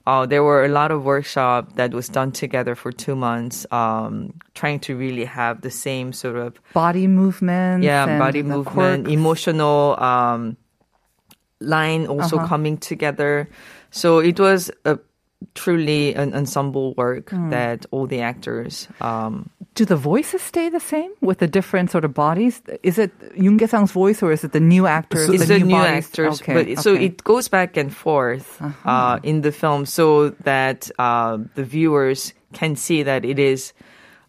uh, 0.07 0.27
there 0.27 0.43
were 0.43 0.65
a 0.65 0.69
lot 0.69 0.91
of 0.91 1.05
workshop 1.05 1.77
that 1.77 1.93
was 1.93 2.09
done 2.09 2.31
together 2.31 2.75
for 2.75 2.93
two 2.93 3.17
months, 3.17 3.67
um, 3.71 4.35
trying 4.55 4.79
to 4.81 4.97
really 4.97 5.25
have 5.25 5.63
the 5.63 5.71
same 5.71 6.13
sort 6.13 6.37
of 6.37 6.61
Body 6.75 7.07
movements. 7.07 7.85
yeah 7.85 8.07
and 8.07 8.19
body 8.19 8.43
movement, 8.43 9.05
quirks. 9.05 9.15
emotional 9.15 9.97
um, 9.99 10.57
line 11.61 12.07
also 12.07 12.39
coming 12.47 12.77
together. 12.77 13.49
So 13.91 14.19
it 14.19 14.39
was 14.39 14.71
a 14.85 14.99
truly 15.55 16.15
an 16.15 16.35
ensemble 16.35 16.95
work 16.95 17.31
that 17.51 17.87
all 17.91 18.07
the 18.07 18.21
actors 18.21 18.89
um, 19.01 19.51
Do 19.75 19.85
the 19.85 19.97
voices 19.97 20.41
stay 20.43 20.69
the 20.71 20.81
same 20.81 21.11
with 21.21 21.39
the 21.39 21.47
different 21.49 21.91
sort 21.91 22.05
of 22.05 22.15
bodies? 22.15 22.63
Is 22.83 22.99
it 22.99 23.11
Yoon 23.37 23.59
Kye-sang's 23.59 23.93
voice 23.93 24.23
or 24.23 24.33
is 24.33 24.43
it 24.45 24.53
the 24.53 24.61
new 24.61 24.87
actors? 24.87 25.29
it's 25.29 25.47
the 25.49 25.59
new 25.59 25.71
bodies? 25.75 26.07
actors, 26.07 26.41
Okay, 26.41 26.55
but 26.55 26.69
it- 26.69 26.79
so 26.79 26.95
it 26.95 27.23
goes 27.25 27.49
back 27.49 27.77
and 27.77 27.93
forth 27.95 28.61
uh, 28.85 29.19
in 29.23 29.43
the 29.43 29.53
film, 29.53 29.85
so 29.87 30.31
that 30.45 30.91
uh, 30.99 31.39
the 31.57 31.65
viewers 31.65 32.33
can 32.53 32.77
see 32.77 33.03
that 33.03 33.25
it 33.25 33.39
is 33.39 33.73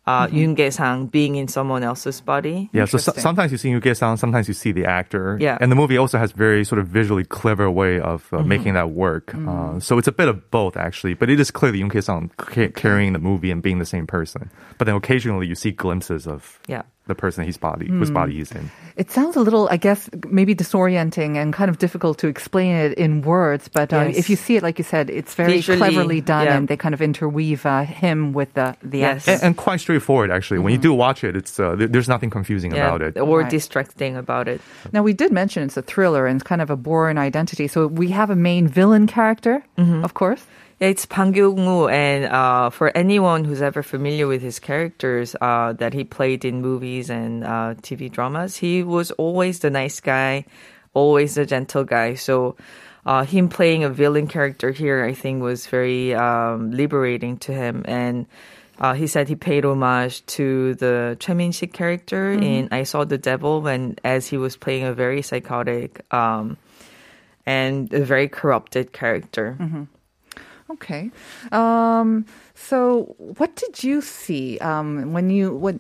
uh, 0.08 0.28
Mm-hmm. 0.28 0.38
Yoon 0.38 0.56
Kye-sang 0.58 1.08
being 1.08 1.36
in 1.36 1.48
someone 1.48 1.82
else's 1.84 2.22
body. 2.22 2.70
Yeah, 2.74 2.86
so, 2.86 2.98
so 2.98 3.12
sometimes 3.18 3.52
you 3.52 3.58
see 3.58 3.70
Yu 3.70 3.82
Sang, 3.96 4.18
sometimes 4.18 4.48
you 4.48 4.54
see 4.54 4.72
the 4.72 4.86
actor. 4.86 5.38
Yeah. 5.42 5.58
And 5.60 5.72
the 5.72 5.76
movie 5.76 5.98
also 5.98 6.18
has 6.18 6.32
very 6.32 6.64
sort 6.64 6.80
of 6.80 6.88
visually 6.88 7.24
clever 7.26 7.70
way 7.72 8.00
of 8.00 8.24
Mm-hmm. 8.26 8.36
uh, 8.36 8.44
making 8.44 8.74
that 8.76 8.92
work. 8.92 9.32
Mm. 9.34 9.48
Uh, 9.78 9.80
so 9.80 9.98
it's 9.98 10.08
a 10.08 10.12
bit 10.12 10.28
of 10.30 10.52
both 10.52 10.78
actually, 10.78 11.14
but 11.16 11.30
it 11.30 11.40
is 11.40 11.52
clearly 11.52 11.80
Yoon 11.80 12.04
Sang 12.04 12.30
ca- 12.38 12.70
carrying 12.70 13.14
the 13.14 13.20
movie 13.20 13.52
and 13.52 13.62
being 13.62 13.80
the 13.80 13.86
same 13.86 14.06
person. 14.08 14.50
But 14.78 14.86
then 14.86 14.96
occasionally 14.96 15.48
you 15.48 15.56
see 15.56 15.72
glimpses 15.72 16.28
of 16.28 16.60
Yeah. 16.68 16.84
The 17.08 17.16
person 17.16 17.44
he's 17.46 17.58
body, 17.58 17.88
whose 17.88 18.10
Hmm. 18.10 18.14
body 18.16 18.34
he's 18.34 18.52
in. 18.52 18.70
It 18.98 19.12
sounds 19.12 19.36
a 19.36 19.40
little, 19.42 19.68
I 19.70 19.78
guess, 19.78 20.10
maybe 20.30 20.56
disorienting 20.56 21.36
and 21.38 21.54
kind 21.54 21.70
of 21.70 21.78
difficult 21.78 22.18
to 22.20 22.28
explain 22.28 22.76
it 22.76 22.94
in 22.98 23.22
words. 23.22 23.68
But 23.68 23.94
uh, 23.94 24.06
Yes. 24.08 24.18
if 24.18 24.30
you 24.30 24.36
see 24.36 24.56
it, 24.58 24.64
like 24.64 24.78
you 24.80 24.84
said, 24.84 25.10
it's 25.10 25.36
very 25.36 25.54
Visually, 25.54 25.78
cleverly 25.78 26.22
done, 26.22 26.46
yeah. 26.46 26.58
and 26.58 26.68
they 26.68 26.78
kind 26.78 26.94
of 26.94 27.02
interweave 27.02 27.66
uh, 27.66 27.84
him 27.84 28.34
with 28.34 28.54
the 28.54 28.76
the 28.82 29.00
Yes. 29.00 29.28
And, 29.28 29.44
and 29.44 29.58
quite 29.58 29.80
straightforward 29.82 30.32
actually. 30.32 30.60
When 30.60 30.72
you 30.74 30.80
do 30.80 30.94
watch 30.94 31.24
it, 31.24 31.36
it's 31.36 31.60
uh, 31.60 31.76
there- 31.76 31.88
there's 31.88 32.10
nothing 32.10 32.30
confusing 32.32 32.74
Yeah, 32.74 32.88
about 32.88 33.02
it. 33.02 33.18
or 33.20 33.42
Right. 33.42 33.50
distracting 33.52 34.16
about 34.18 34.48
it. 34.48 34.62
Now 34.92 35.04
we 35.04 35.14
did 35.14 35.32
mention 35.32 35.64
it's 35.64 35.78
a 35.78 35.82
thriller 35.84 36.26
and 36.28 36.40
it's 36.42 36.48
kind 36.48 36.62
of 36.62 36.70
a 36.70 36.76
Bourne 36.76 37.18
identity. 37.18 37.68
So 37.68 37.88
we 37.88 38.10
have 38.12 38.30
a 38.32 38.36
main 38.36 38.68
villain 38.68 39.06
character, 39.08 39.64
of 39.78 40.14
course. 40.14 40.44
Yeah, 40.78 40.90
it's 40.90 41.06
Park 41.06 41.38
Yong-woo, 41.38 41.88
and 41.88 42.26
uh, 42.26 42.70
for 42.70 42.92
anyone 42.98 43.46
who's 43.46 43.62
ever 43.62 43.82
familiar 43.82 44.28
with 44.28 44.42
his 44.42 44.60
characters 44.60 45.34
uh, 45.40 45.72
that 45.72 45.94
he 45.94 46.04
played 46.04 46.44
in 46.44 46.62
movies 46.62 47.10
and 47.10 47.46
uh, 47.46 47.76
TV 47.80 48.12
dramas, 48.12 48.58
he 48.58 48.84
was 48.84 49.12
always 49.12 49.60
the 49.60 49.70
nice 49.70 50.02
guy, 50.02 50.44
always 50.94 51.36
the 51.36 51.46
gentle 51.46 51.86
guy. 51.86 52.16
So 52.16 52.58
uh, 53.06 53.24
him 53.24 53.48
playing 53.48 53.86
a 53.86 53.90
villain 53.90 54.28
character 54.28 54.72
here, 54.72 55.06
I 55.06 55.14
think, 55.14 55.42
was 55.42 55.66
very 55.66 56.14
um, 56.14 56.72
liberating 56.72 57.38
to 57.48 57.54
him. 57.54 57.86
And 57.88 58.26
uh, 58.78 58.96
he 58.96 59.08
said 59.08 59.30
he 59.30 59.36
paid 59.36 59.64
homage 59.64 60.26
to 60.26 60.76
the 60.76 61.16
Choi 61.22 61.36
Min-sik 61.36 61.72
character 61.72 62.34
in 62.34 62.68
I 62.74 62.84
Saw 62.84 63.06
the 63.06 63.18
Devil 63.18 63.62
when, 63.62 63.96
as 64.04 64.28
he 64.28 64.36
was 64.36 64.58
playing 64.58 64.84
a 64.84 64.94
very 64.94 65.22
psychotic 65.22 66.02
um, 66.14 66.58
and 67.46 67.94
a 67.94 68.04
very 68.04 68.28
corrupted 68.28 68.92
character. 68.92 69.56
Okay. 70.70 71.12
Um, 71.52 72.26
so 72.56 73.16
what 73.18 73.56
did 73.56 73.84
you 73.84 74.02
see 74.02 74.58
um, 74.60 75.14
when 75.14 75.30
you 75.30 75.54
what 75.54 75.76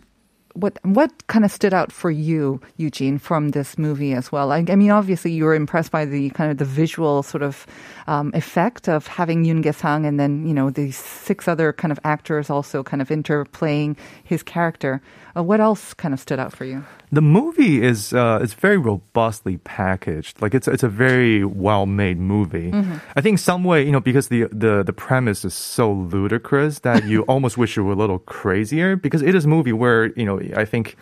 what 0.54 0.80
what 0.84 1.12
kind 1.28 1.44
of 1.44 1.52
stood 1.52 1.74
out 1.74 1.92
for 1.92 2.10
you, 2.10 2.62
Eugene, 2.78 3.20
from 3.20 3.50
this 3.50 3.78
movie 3.78 4.14
as 4.14 4.32
well? 4.32 4.52
I, 4.52 4.64
I 4.70 4.76
mean, 4.76 4.92
obviously 4.92 5.32
you 5.32 5.44
were 5.44 5.56
impressed 5.56 5.92
by 5.92 6.06
the 6.06 6.30
kind 6.32 6.50
of 6.50 6.58
the 6.58 6.66
visual 6.66 7.24
sort 7.24 7.44
of 7.44 7.68
um, 8.08 8.32
effect 8.34 8.88
of 8.88 9.08
having 9.08 9.44
Yoon 9.44 9.64
Kye-sang 9.64 10.06
and 10.06 10.20
then 10.20 10.48
you 10.48 10.54
know 10.54 10.70
these 10.70 10.98
six 10.98 11.48
other 11.48 11.74
kind 11.74 11.92
of 11.92 12.00
actors 12.04 12.50
also 12.50 12.84
kind 12.84 13.02
of 13.02 13.10
interplaying 13.10 13.98
his 14.24 14.44
character. 14.44 15.02
Uh, 15.36 15.44
what 15.44 15.60
else 15.60 15.94
kind 15.94 16.14
of 16.14 16.20
stood 16.20 16.40
out 16.40 16.54
for 16.54 16.64
you? 16.64 16.86
The 17.16 17.22
movie 17.22 17.82
is 17.82 18.12
uh, 18.12 18.40
it's 18.42 18.54
very 18.54 18.76
robustly 18.78 19.56
packaged. 19.56 20.42
Like 20.42 20.54
it's 20.54 20.68
it's 20.68 20.84
a 20.84 20.90
very 20.90 21.46
well 21.46 21.86
made 21.86 22.20
movie. 22.20 22.72
I 23.16 23.22
think 23.22 23.40
some 23.40 23.64
way 23.64 23.86
you 23.86 23.92
know 23.94 24.02
because 24.02 24.28
the 24.28 24.50
the 24.52 24.84
the 24.84 24.92
premise 24.92 25.46
is 25.46 25.54
so 25.54 25.94
ludicrous 25.94 26.80
that 26.80 27.06
you 27.06 27.22
almost 27.32 27.58
wish 27.58 27.78
you 27.78 27.86
were 27.86 27.94
a 27.94 27.96
little 27.96 28.20
crazier 28.20 28.98
because 28.98 29.22
it 29.22 29.34
is 29.34 29.46
a 29.46 29.48
movie 29.48 29.72
where 29.72 30.08
you 30.20 30.26
know 30.26 30.42
I 30.56 30.66
think. 30.66 30.98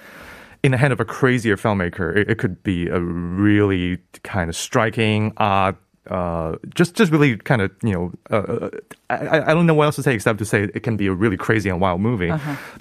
In 0.66 0.72
the 0.72 0.78
hand 0.78 0.94
of 0.94 1.02
a 1.02 1.04
crazier 1.04 1.58
filmmaker, 1.58 2.16
it, 2.16 2.30
it 2.30 2.38
could 2.38 2.64
be 2.64 2.88
a 2.88 2.98
really 2.98 3.98
kind 4.24 4.50
of 4.50 4.56
striking, 4.56 5.34
odd, 5.36 5.76
uh, 6.10 6.56
just 6.76 6.96
just 6.96 7.12
really 7.12 7.38
kind 7.38 7.62
of 7.62 7.72
you 7.82 7.94
know 7.94 8.12
uh, 8.30 8.70
I, 9.10 9.52
I 9.52 9.54
don't 9.54 9.66
know 9.66 9.74
what 9.74 9.86
else 9.86 9.96
to 9.96 10.04
say 10.04 10.14
except 10.14 10.40
to 10.40 10.46
say 10.46 10.64
it 10.64 10.82
can 10.84 10.98
be 10.98 11.08
a 11.08 11.14
really 11.14 11.38
crazy 11.38 11.70
and 11.70 11.80
wild 11.80 12.02
movie. 12.02 12.30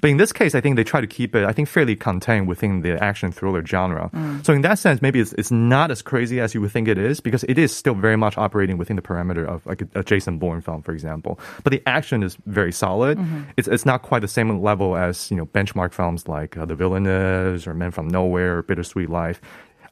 But 0.01 0.09
in 0.09 0.17
this 0.17 0.33
case, 0.33 0.55
I 0.55 0.61
think 0.61 0.75
they 0.75 0.83
try 0.83 0.99
to 0.99 1.07
keep 1.07 1.35
it 1.35 1.45
I 1.45 1.53
think 1.53 1.69
fairly 1.69 1.95
contained 1.95 2.47
within 2.47 2.81
the 2.81 3.01
action 3.03 3.31
thriller 3.31 3.65
genre. 3.65 4.09
So 4.43 4.53
in 4.53 4.61
that 4.61 4.77
sense, 4.79 5.01
maybe 5.01 5.19
it's 5.19 5.33
it's 5.33 5.51
not 5.51 5.91
as 5.91 6.01
crazy 6.01 6.39
as 6.41 6.53
you 6.53 6.61
would 6.61 6.71
think 6.71 6.87
it 6.87 6.97
is 6.97 7.19
because 7.21 7.43
it 7.45 7.57
is 7.57 7.73
still 7.75 7.93
very 7.95 8.17
much 8.17 8.37
operating 8.37 8.77
within 8.77 8.95
the 8.95 9.01
parameter 9.01 9.47
of 9.47 9.65
like 9.65 9.81
a, 9.81 9.99
a 9.99 10.03
Jason 10.03 10.37
Bourne 10.37 10.61
film, 10.61 10.81
for 10.81 10.91
example. 10.91 11.39
But 11.63 11.71
the 11.71 11.81
action 11.87 12.23
is 12.23 12.37
very 12.45 12.71
solid. 12.73 13.17
It's 13.57 13.67
it's 13.67 13.85
not 13.85 14.01
quite 14.01 14.19
the 14.19 14.27
same 14.27 14.61
level 14.61 14.97
as 14.97 15.31
you 15.31 15.37
know 15.37 15.45
benchmark 15.45 15.93
films 15.93 16.27
like 16.27 16.57
uh, 16.57 16.65
The 16.65 16.75
Villainess 16.75 17.67
or 17.67 17.73
Men 17.73 17.91
from 17.91 18.07
Nowhere 18.09 18.57
or 18.57 18.63
Bittersweet 18.63 19.09
Life. 19.09 19.39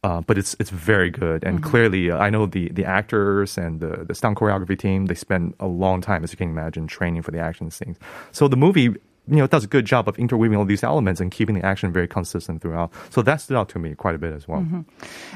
Uh, 0.03 0.19
but 0.21 0.35
it's 0.35 0.55
it's 0.59 0.71
very 0.71 1.11
good, 1.11 1.43
and 1.43 1.61
clearly, 1.61 2.09
uh, 2.09 2.17
I 2.17 2.31
know 2.31 2.47
the 2.47 2.69
the 2.69 2.83
actors 2.85 3.55
and 3.55 3.79
the 3.79 4.03
the 4.03 4.15
stunt 4.15 4.35
choreography 4.39 4.77
team. 4.77 5.05
They 5.05 5.13
spend 5.13 5.53
a 5.59 5.67
long 5.67 6.01
time, 6.01 6.23
as 6.23 6.31
you 6.31 6.37
can 6.37 6.49
imagine, 6.49 6.87
training 6.87 7.21
for 7.21 7.29
the 7.29 7.37
action 7.37 7.69
scenes. 7.69 7.97
So 8.31 8.47
the 8.47 8.57
movie, 8.57 8.95
you 9.31 9.37
know, 9.37 9.47
does 9.47 9.63
a 9.63 9.67
good 9.67 9.85
job 9.85 10.07
of 10.09 10.19
interweaving 10.19 10.57
all 10.57 10.65
these 10.65 10.83
elements 10.83 11.21
and 11.21 11.31
keeping 11.31 11.55
the 11.55 11.65
action 11.65 11.91
very 11.93 12.07
consistent 12.07 12.61
throughout. 12.61 12.91
So 13.09 13.21
that 13.23 13.37
stood 13.39 13.55
out 13.57 13.69
to 13.69 13.79
me 13.79 13.95
quite 13.95 14.13
a 14.13 14.17
bit 14.17 14.33
as 14.33 14.45
well. 14.47 14.59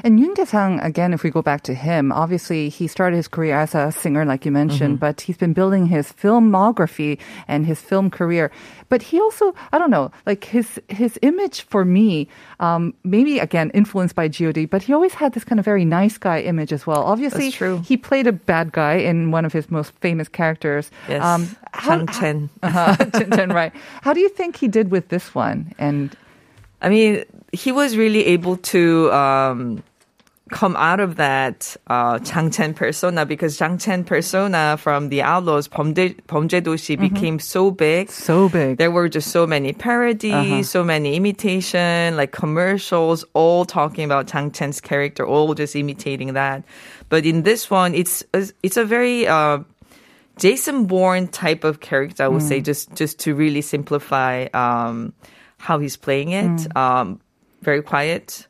And 0.04 0.20
Yoon 0.20 0.36
Kye-sang, 0.36 0.80
again, 0.80 1.14
if 1.14 1.22
we 1.22 1.30
go 1.30 1.40
back 1.42 1.62
to 1.62 1.74
him, 1.74 2.12
obviously 2.12 2.68
he 2.68 2.86
started 2.86 3.16
his 3.16 3.26
career 3.26 3.56
as 3.58 3.74
a 3.74 3.90
singer, 3.90 4.24
like 4.26 4.44
you 4.44 4.52
mentioned, 4.52 5.00
but 5.00 5.22
he's 5.22 5.38
been 5.38 5.54
building 5.54 5.86
his 5.86 6.12
filmography 6.12 7.18
and 7.48 7.64
his 7.66 7.80
film 7.80 8.10
career. 8.10 8.50
But 8.88 9.02
he 9.02 9.18
also, 9.20 9.54
I 9.72 9.78
don't 9.78 9.90
know, 9.90 10.12
like 10.26 10.44
his 10.44 10.80
his 10.88 11.18
image 11.22 11.62
for 11.62 11.84
me, 11.84 12.28
um, 12.60 12.94
maybe 13.02 13.40
again 13.40 13.70
influenced 13.74 14.14
by 14.14 14.28
God, 14.28 14.70
but 14.70 14.82
he 14.82 14.92
always 14.92 15.14
had 15.14 15.32
this 15.32 15.42
kind 15.42 15.58
of 15.58 15.64
very 15.64 15.84
nice 15.84 16.18
guy 16.18 16.40
image 16.40 16.72
as 16.72 16.86
well. 16.86 17.02
Obviously, 17.02 17.46
That's 17.46 17.56
true. 17.56 17.82
he 17.84 17.96
played 17.96 18.26
a 18.28 18.32
bad 18.32 18.70
guy 18.70 18.94
in 18.94 19.32
one 19.32 19.44
of 19.44 19.52
his 19.52 19.70
most 19.70 19.90
famous 20.00 20.28
characters. 20.28 20.90
Yes, 21.08 21.22
how- 21.72 21.96
Chang 21.98 22.06
Chen. 22.06 22.50
uh-huh, 22.62 22.96
Chen 23.18 23.30
Chen, 23.32 23.50
right. 23.50 23.72
How 24.01 24.13
do 24.13 24.19
you 24.19 24.29
think 24.29 24.57
he 24.57 24.67
did 24.67 24.91
with 24.91 25.09
this 25.09 25.35
one? 25.35 25.73
And 25.77 26.15
I 26.81 26.89
mean, 26.89 27.23
he 27.51 27.71
was 27.71 27.95
really 27.95 28.25
able 28.25 28.57
to 28.57 29.11
um, 29.11 29.83
come 30.51 30.75
out 30.75 30.99
of 30.99 31.15
that 31.15 31.75
uh, 31.87 32.19
Chang 32.19 32.51
Chen 32.51 32.73
persona 32.73 33.25
because 33.25 33.57
Chang 33.57 33.77
Chen 33.77 34.03
persona 34.03 34.77
from 34.77 35.09
the 35.09 35.21
Outlaws, 35.21 35.67
범죄, 35.67 36.15
범죄도시 36.27 36.99
became 36.99 37.39
so 37.39 37.71
big. 37.71 38.09
so 38.09 38.49
big. 38.49 38.77
There 38.77 38.91
were 38.91 39.09
just 39.09 39.31
so 39.31 39.47
many 39.47 39.73
parodies, 39.73 40.69
so 40.69 40.83
many 40.83 41.15
imitation, 41.15 42.17
like 42.17 42.31
commercials, 42.31 43.25
all 43.33 43.65
talking 43.65 44.03
about 44.05 44.27
Chang 44.27 44.51
Chen's 44.51 44.81
character, 44.81 45.25
all 45.25 45.53
just 45.53 45.75
imitating 45.75 46.33
that. 46.33 46.63
But 47.09 47.25
in 47.25 47.43
this 47.43 47.69
one, 47.69 47.95
it's 47.95 48.23
a, 48.33 48.47
it's 48.61 48.77
a 48.77 48.85
very 48.85 49.27
uh, 49.27 49.59
Jason 50.38 50.84
Bourne 50.86 51.28
type 51.28 51.64
of 51.64 51.80
character, 51.80 52.22
I 52.24 52.28
would 52.28 52.42
say, 52.42 52.60
just 52.60 52.94
just 52.94 53.18
to 53.20 53.34
really 53.34 53.62
simplify 53.62 54.46
um, 54.52 55.12
how 55.58 55.78
he's 55.78 55.96
playing 55.96 56.30
it. 56.32 56.76
Um, 56.76 57.20
very 57.62 57.82
quiet. 57.82 58.46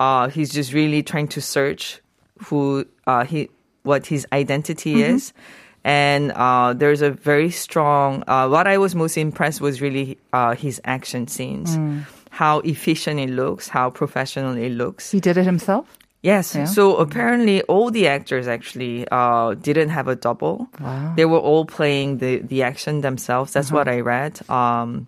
Uh, 0.00 0.28
he's 0.28 0.50
just 0.50 0.72
really 0.72 1.02
trying 1.02 1.28
to 1.28 1.40
search 1.40 2.00
who 2.46 2.86
uh, 3.06 3.24
he 3.24 3.50
what 3.82 4.06
his 4.06 4.26
identity 4.32 5.02
is. 5.02 5.32
And 5.84 6.32
uh, 6.32 6.74
there's 6.74 7.02
a 7.02 7.10
very 7.10 7.50
strong. 7.50 8.24
Uh, 8.26 8.48
what 8.48 8.66
I 8.66 8.78
was 8.78 8.94
most 8.94 9.16
impressed 9.16 9.60
was 9.60 9.80
really 9.80 10.18
uh, 10.32 10.54
his 10.54 10.80
action 10.84 11.28
scenes, 11.28 11.78
how 12.30 12.60
efficient 12.60 13.20
it 13.20 13.30
looks, 13.30 13.68
how 13.68 13.90
professional 13.90 14.56
it 14.56 14.70
looks. 14.70 15.10
he 15.10 15.20
did 15.20 15.36
it 15.36 15.44
himself? 15.44 15.98
Yes. 16.22 16.54
Yeah. 16.54 16.64
So 16.64 16.96
apparently, 16.96 17.62
all 17.62 17.90
the 17.90 18.08
actors 18.08 18.48
actually 18.48 19.06
uh, 19.10 19.54
didn't 19.54 19.90
have 19.90 20.08
a 20.08 20.16
double. 20.16 20.68
Wow. 20.80 21.14
They 21.16 21.24
were 21.24 21.38
all 21.38 21.64
playing 21.64 22.18
the 22.18 22.38
the 22.42 22.62
action 22.64 23.02
themselves. 23.02 23.52
That's 23.52 23.70
what 23.70 23.86
I 23.86 24.00
read 24.00 24.40
um, 24.50 25.06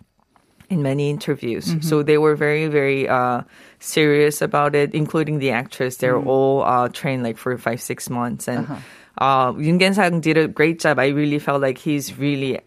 in 0.69 0.81
many 0.81 1.09
interviews. 1.09 1.75
So 1.81 2.01
they 2.03 2.17
were 2.17 2.35
very 2.35 2.67
very 2.71 3.09
uh, 3.09 3.43
serious 3.79 4.41
about 4.41 4.73
it, 4.73 4.93
including 4.95 5.39
the 5.39 5.51
actress. 5.51 5.97
They 5.97 6.09
were 6.09 6.23
all 6.23 6.63
uh, 6.63 6.87
trained 6.87 7.23
like 7.23 7.37
for 7.37 7.57
five 7.57 7.81
six 7.81 8.09
months, 8.09 8.47
and 8.47 8.67
uh 9.17 9.51
Yoon 9.59 9.79
Kye-sang 9.79 10.21
did 10.21 10.37
a 10.37 10.47
great 10.47 10.79
job. 10.79 10.97
I 10.97 11.11
really 11.11 11.39
felt 11.39 11.61
like 11.61 11.77
he's 11.77 12.17
really 12.17 12.61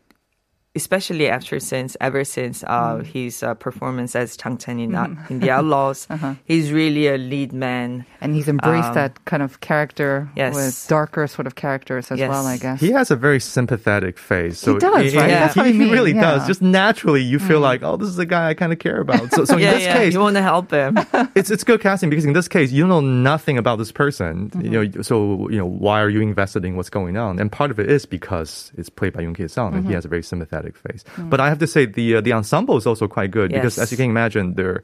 especially 0.75 1.29
after 1.29 1.61
since 1.61 1.97
ever 2.01 2.25
since 2.25 2.65
uh, 2.67 2.97
Mm. 2.99 3.07
his 3.07 3.43
uh, 3.43 3.55
performance 3.55 4.15
as 4.17 4.37
Chang 4.37 4.59
Chen 4.59 4.79
in, 4.79 4.95
uh, 4.95 5.09
in 5.31 5.41
The 5.41 5.51
Outlaws, 5.51 6.07
Uh-huh. 6.11 6.35
he's 6.45 6.73
really 6.73 7.07
a 7.09 7.17
lead 7.17 7.53
man. 7.53 8.05
And 8.21 8.35
he's 8.35 8.49
embraced 8.49 8.89
Um, 8.89 8.95
that 8.95 9.25
kind 9.25 9.43
of 9.43 9.61
character 9.61 10.29
yes. 10.37 10.55
with 10.55 10.87
darker 10.89 11.27
sort 11.27 11.47
of 11.47 11.55
characters 11.55 12.11
as 12.11 12.19
Yes. 12.19 12.29
well, 12.31 12.47
I 12.47 12.57
guess. 12.57 12.81
He 12.81 12.91
has 12.93 13.11
a 13.11 13.17
very 13.17 13.39
sympathetic 13.41 14.19
face. 14.19 14.59
So 14.59 14.75
He 14.75 14.79
does, 14.81 15.15
right? 15.15 15.29
That's 15.29 15.55
he, 15.55 15.61
what 15.61 15.67
I 15.69 15.73
he 15.73 15.91
really 15.93 16.13
yeah. 16.15 16.21
does. 16.39 16.47
Just 16.47 16.63
naturally, 16.63 17.23
you 17.23 17.39
feel 17.39 17.61
like, 17.61 17.83
oh, 17.83 17.97
this 17.97 18.09
is 18.09 18.19
a 18.19 18.27
guy 18.27 18.49
I 18.51 18.55
kind 18.55 18.73
of 18.73 18.79
care 18.79 19.01
about. 19.01 19.31
So, 19.33 19.45
so 19.45 19.55
in 19.59 19.61
yeah, 19.61 19.75
this 19.75 19.83
yeah, 19.85 19.97
case, 19.97 20.13
you 20.15 20.21
want 20.21 20.37
to 20.37 20.43
help 20.43 20.71
him. 20.71 20.99
it's 21.35 21.51
it's 21.51 21.65
good 21.65 21.81
casting 21.81 22.11
because 22.11 22.25
in 22.25 22.33
this 22.33 22.49
case, 22.49 22.73
you 22.73 22.87
know 22.87 23.01
nothing 23.01 23.59
about 23.59 23.79
this 23.79 23.93
person. 23.93 24.51
Mm-hmm. 24.51 24.61
You 24.65 24.71
know, 24.71 25.03
so 25.03 25.49
you 25.51 25.59
know 25.59 25.67
why 25.67 26.01
are 26.03 26.11
you 26.11 26.21
invested 26.21 26.65
in 26.65 26.77
what's 26.77 26.91
going 26.91 27.17
on? 27.17 27.39
And 27.39 27.51
part 27.53 27.71
of 27.71 27.79
it 27.79 27.91
is 27.91 28.07
because 28.07 28.73
it's 28.77 28.89
played 28.89 29.13
by 29.13 29.23
Yoon 29.23 29.37
Kye-sang, 29.37 29.75
and 29.75 29.85
he 29.85 29.93
Mm-hmm. 29.93 29.95
has 30.01 30.05
a 30.05 30.09
very 30.09 30.23
sympathetic 30.23 30.64
face. 30.73 31.05
Mm. 31.17 31.31
But 31.31 31.41
I 31.41 31.49
have 31.49 31.59
to 31.59 31.67
say, 31.67 31.87
the 31.87 32.17
uh, 32.17 32.21
the 32.21 32.33
ensemble 32.33 32.77
is 32.77 32.87
also 32.87 33.09
quite 33.09 33.31
good 33.31 33.53
because, 33.53 33.79
as 33.79 33.91
you 33.91 33.97
can 33.97 34.11
imagine, 34.11 34.55
there, 34.55 34.83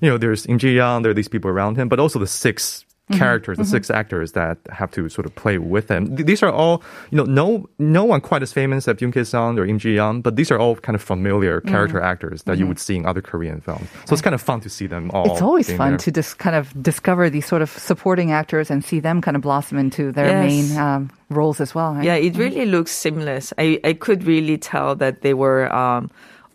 you 0.00 0.08
know, 0.08 0.18
there's 0.18 0.46
Im 0.46 0.58
Ji-yeon, 0.58 1.02
there 1.02 1.10
are 1.10 1.14
these 1.14 1.28
people 1.28 1.50
around 1.50 1.76
him, 1.76 1.88
but 1.88 2.00
also 2.00 2.18
the 2.18 2.26
six 2.26 2.84
Mm-hmm. 3.10 3.18
characters, 3.18 3.58
the 3.58 3.64
six 3.64 3.90
actors 3.90 4.32
that 4.32 4.58
have 4.70 4.90
to 4.92 5.08
sort 5.08 5.26
of 5.26 5.34
play 5.34 5.58
with 5.58 5.86
them. 5.88 6.14
Th- 6.16 6.26
These 6.26 6.42
are 6.42 6.52
all, 6.52 6.82
you 7.10 7.16
know, 7.18 7.24
no 7.24 7.68
no 7.78 8.04
one 8.04 8.20
quite 8.20 8.42
as 8.42 8.52
famous 8.52 8.86
as 8.88 8.96
Yoon 8.96 9.12
Kye-sang 9.12 9.58
or 9.58 9.64
Im 9.66 9.78
Ji-yeon, 9.78 10.22
but 10.22 10.36
these 10.36 10.50
are 10.52 10.58
all 10.58 10.76
kind 10.76 10.94
of 10.94 11.02
familiar 11.02 11.60
Mm-hmm. 11.60 11.68
character 11.74 12.00
actors 12.00 12.42
that 12.44 12.56
you 12.58 12.66
would 12.66 12.78
see 12.78 12.96
in 12.96 13.04
other 13.06 13.20
Korean 13.20 13.60
films. 13.60 13.88
So 14.06 14.12
it's 14.14 14.22
kind 14.22 14.34
of 14.34 14.40
fun 14.40 14.60
to 14.60 14.68
see 14.70 14.86
them 14.86 15.10
all. 15.12 15.26
It's 15.32 15.42
always 15.42 15.66
fun 15.72 15.90
there. 15.90 15.98
to 15.98 16.10
just 16.12 16.38
kind 16.38 16.54
of 16.56 16.70
discover 16.82 17.28
these 17.30 17.46
sort 17.46 17.62
of 17.62 17.70
supporting 17.70 18.30
actors 18.32 18.70
and 18.70 18.84
see 18.84 19.00
them 19.00 19.20
kind 19.20 19.36
of 19.36 19.42
blossom 19.42 19.78
into 19.78 20.12
their 20.12 20.28
Yes. 20.30 20.46
main 20.46 20.78
um, 20.78 21.10
roles 21.30 21.60
as 21.60 21.74
well. 21.74 21.94
right? 21.94 22.04
Yeah, 22.04 22.14
it 22.14 22.36
really 22.36 22.66
looks 22.66 22.92
seamless. 22.92 23.52
I, 23.58 23.80
I 23.84 23.92
could 23.94 24.24
really 24.24 24.58
tell 24.58 24.94
that 24.96 25.22
they 25.22 25.34
were 25.34 25.72
um, 25.74 26.10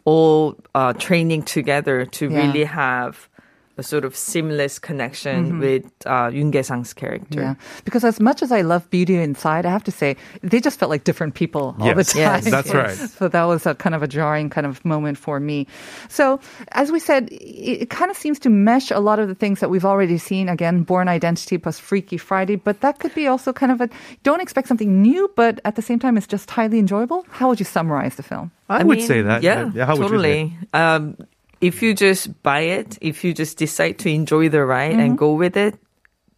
all 0.06 0.56
uh, 0.74 0.94
training 0.94 1.44
together 1.44 2.06
to 2.06 2.30
Yeah. 2.30 2.38
really 2.48 2.64
have 2.64 3.28
a 3.78 3.84
sort 3.84 4.06
of 4.06 4.16
seamless 4.16 4.80
connection 4.80 5.60
with 5.60 5.86
uh, 6.06 6.30
Yoon 6.30 6.52
Kye-sang's 6.52 6.94
character. 6.94 7.42
Yeah, 7.42 7.56
because 7.84 8.04
as 8.04 8.20
much 8.20 8.42
as 8.42 8.52
I 8.52 8.62
love 8.62 8.90
Beauty 8.90 9.16
Inside, 9.16 9.66
I 9.66 9.72
have 9.72 9.84
to 9.86 9.92
say 9.92 10.16
they 10.42 10.60
just 10.60 10.80
felt 10.80 10.90
like 10.90 11.04
different 11.04 11.36
people 11.36 11.76
all 11.80 11.94
the 11.94 12.04
time. 12.04 12.18
yes, 12.18 12.50
that's 12.50 12.74
right. 12.74 12.96
So 12.96 13.28
that 13.28 13.44
was 13.44 13.66
a 13.66 13.76
kind 13.76 13.96
of 13.96 14.04
a 14.04 14.08
jarring 14.08 14.50
kind 14.50 14.66
of 14.66 14.84
moment 14.86 15.18
for 15.18 15.40
me. 15.40 15.68
So 16.08 16.40
as 16.70 16.92
we 16.92 17.00
said, 17.00 17.30
it, 17.32 17.84
it 17.84 17.90
kind 17.90 18.10
of 18.10 18.18
seems 18.18 18.40
to 18.40 18.50
mesh 18.50 18.92
a 18.92 19.00
lot 19.00 19.20
of 19.20 19.28
the 19.28 19.36
things 19.36 19.60
that 19.60 19.70
we've 19.70 19.86
already 19.86 20.18
seen. 20.18 20.50
Again, 20.50 20.84
Bourne 20.84 21.08
Identity 21.08 21.58
plus 21.58 21.80
Freaky 21.80 22.18
Friday, 22.18 22.56
but 22.56 22.82
that 22.82 23.00
could 23.00 23.14
be 23.14 23.28
also 23.28 23.52
kind 23.52 23.72
of 23.72 23.82
a 23.82 23.90
don't 24.24 24.42
expect 24.42 24.68
something 24.68 25.02
new, 25.02 25.30
but 25.36 25.60
at 25.66 25.76
the 25.76 25.82
same 25.82 26.00
time, 26.00 26.18
it's 26.18 26.28
just 26.28 26.50
highly 26.50 26.80
enjoyable. 26.80 27.26
How 27.30 27.50
would 27.50 27.60
you 27.60 27.66
summarize 27.66 28.16
the 28.16 28.24
film? 28.24 28.52
I, 28.70 28.84
would 28.84 28.98
mean, 28.98 29.08
say 29.08 29.22
that. 29.22 29.44
Yeah, 29.44 29.70
how 29.86 29.96
would 29.96 30.10
you 30.12 30.20
say? 30.20 30.56
totally. 30.56 30.58
Um, 30.74 31.18
if 31.62 31.82
you 31.82 31.94
just 31.94 32.42
buy 32.44 32.62
it, 32.62 32.98
if 33.02 33.24
you 33.24 33.34
just 33.34 33.58
decide 33.58 34.00
to 34.00 34.10
enjoy 34.10 34.50
the 34.50 34.66
ride 34.66 34.94
and 34.94 35.02
mm-hmm. 35.02 35.16
go 35.16 35.34
with 35.34 35.58
it, 35.58 35.80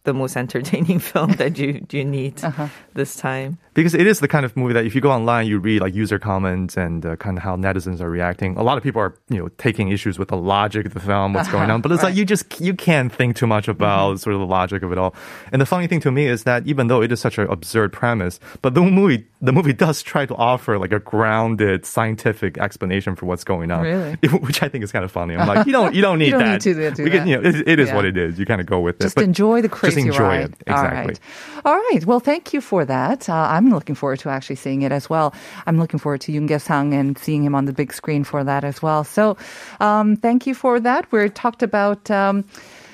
the 0.08 0.14
most 0.14 0.36
entertaining 0.44 0.98
film 0.98 1.32
that 1.32 1.58
you 1.58 1.84
you 1.90 2.04
need 2.04 2.42
uh-huh. 2.42 2.68
this 2.94 3.16
time. 3.16 3.58
Because 3.74 3.94
it 3.94 4.06
is 4.08 4.18
the 4.18 4.26
kind 4.26 4.44
of 4.44 4.56
movie 4.56 4.72
that 4.72 4.84
if 4.84 4.94
you 4.94 5.00
go 5.00 5.10
online, 5.10 5.46
you 5.46 5.58
read 5.60 5.80
like 5.82 5.94
user 5.94 6.18
comments 6.18 6.76
and 6.76 7.06
uh, 7.06 7.14
kind 7.16 7.36
of 7.36 7.44
how 7.44 7.56
netizens 7.56 8.00
are 8.00 8.10
reacting. 8.10 8.56
A 8.56 8.62
lot 8.62 8.76
of 8.76 8.82
people 8.82 9.00
are, 9.00 9.14
you 9.28 9.38
know, 9.38 9.48
taking 9.58 9.90
issues 9.90 10.18
with 10.18 10.28
the 10.28 10.36
logic 10.36 10.86
of 10.86 10.94
the 10.94 11.00
film, 11.00 11.32
what's 11.32 11.48
going 11.48 11.64
uh-huh. 11.64 11.74
on. 11.74 11.80
But 11.82 11.92
it's 11.92 12.02
like 12.02 12.16
you 12.16 12.24
just 12.24 12.60
you 12.60 12.74
can't 12.74 13.12
think 13.12 13.36
too 13.36 13.46
much 13.46 13.68
about 13.68 14.14
mm-hmm. 14.14 14.16
sort 14.16 14.34
of 14.34 14.40
the 14.40 14.46
logic 14.46 14.82
of 14.82 14.90
it 14.90 14.98
all. 14.98 15.14
And 15.52 15.60
the 15.60 15.66
funny 15.66 15.86
thing 15.86 16.00
to 16.00 16.10
me 16.10 16.26
is 16.26 16.42
that 16.44 16.66
even 16.66 16.88
though 16.88 17.02
it 17.02 17.12
is 17.12 17.20
such 17.20 17.38
an 17.38 17.46
absurd 17.48 17.92
premise, 17.92 18.40
but 18.62 18.74
the 18.74 18.82
movie 18.82 19.26
the 19.40 19.52
movie 19.52 19.72
does 19.72 20.02
try 20.02 20.26
to 20.26 20.34
offer 20.34 20.78
like 20.78 20.90
a 20.92 20.98
grounded 20.98 21.86
scientific 21.86 22.58
explanation 22.58 23.14
for 23.14 23.26
what's 23.26 23.44
going 23.44 23.70
on, 23.70 23.82
Really? 23.82 24.14
which 24.40 24.62
I 24.64 24.68
think 24.68 24.82
is 24.82 24.90
kind 24.90 25.04
of 25.04 25.12
funny. 25.12 25.36
I'm 25.36 25.46
like, 25.46 25.64
you 25.66 25.72
don't 25.72 25.94
you 25.94 26.02
don't 26.02 26.18
need 26.22 26.30
don't 26.30 26.40
that. 26.40 26.52
need 26.64 26.74
to 26.74 26.90
do 26.90 27.04
We 27.04 27.10
can- 27.10 27.20
that. 27.20 27.28
you 27.28 27.40
know, 27.40 27.48
it, 27.48 27.68
it 27.68 27.78
is 27.78 27.88
Yeah. 27.88 27.94
what 27.96 28.04
it 28.04 28.16
is. 28.16 28.38
You 28.38 28.46
kind 28.46 28.60
of 28.60 28.66
go 28.66 28.80
with 28.80 28.98
Just 28.98 29.12
it. 29.12 29.14
But 29.14 29.24
enjoy 29.24 29.62
the 29.62 29.68
crazy 29.68 30.02
Just 30.02 30.06
enjoy 30.08 30.24
ride. 30.28 30.44
it. 30.50 30.54
Exactly. 30.66 30.98
All 30.98 31.04
right. 31.06 31.20
All 31.64 31.76
right. 31.92 32.04
Well, 32.06 32.20
thank 32.20 32.52
you 32.52 32.60
for 32.60 32.84
that. 32.84 33.28
Uh, 33.28 33.32
I'm 33.34 33.70
looking 33.70 33.94
forward 33.94 34.18
to 34.20 34.28
actually 34.28 34.56
seeing 34.56 34.82
it 34.82 34.90
as 34.92 35.08
well. 35.08 35.32
I'm 35.66 35.78
looking 35.78 36.00
forward 36.00 36.20
to 36.22 36.32
Yoon 36.32 36.60
Sang 36.60 36.92
and 36.94 37.16
seeing 37.16 37.44
him 37.44 37.54
on 37.54 37.66
the 37.66 37.72
big 37.72 37.92
screen 37.92 38.24
for 38.24 38.42
that 38.42 38.64
as 38.64 38.82
well. 38.82 39.04
So, 39.04 39.36
um, 39.80 40.16
thank 40.16 40.46
you 40.48 40.54
for 40.54 40.80
that. 40.80 41.10
We 41.12 41.28
talked 41.30 41.62
about. 41.62 42.10
Um, 42.10 42.44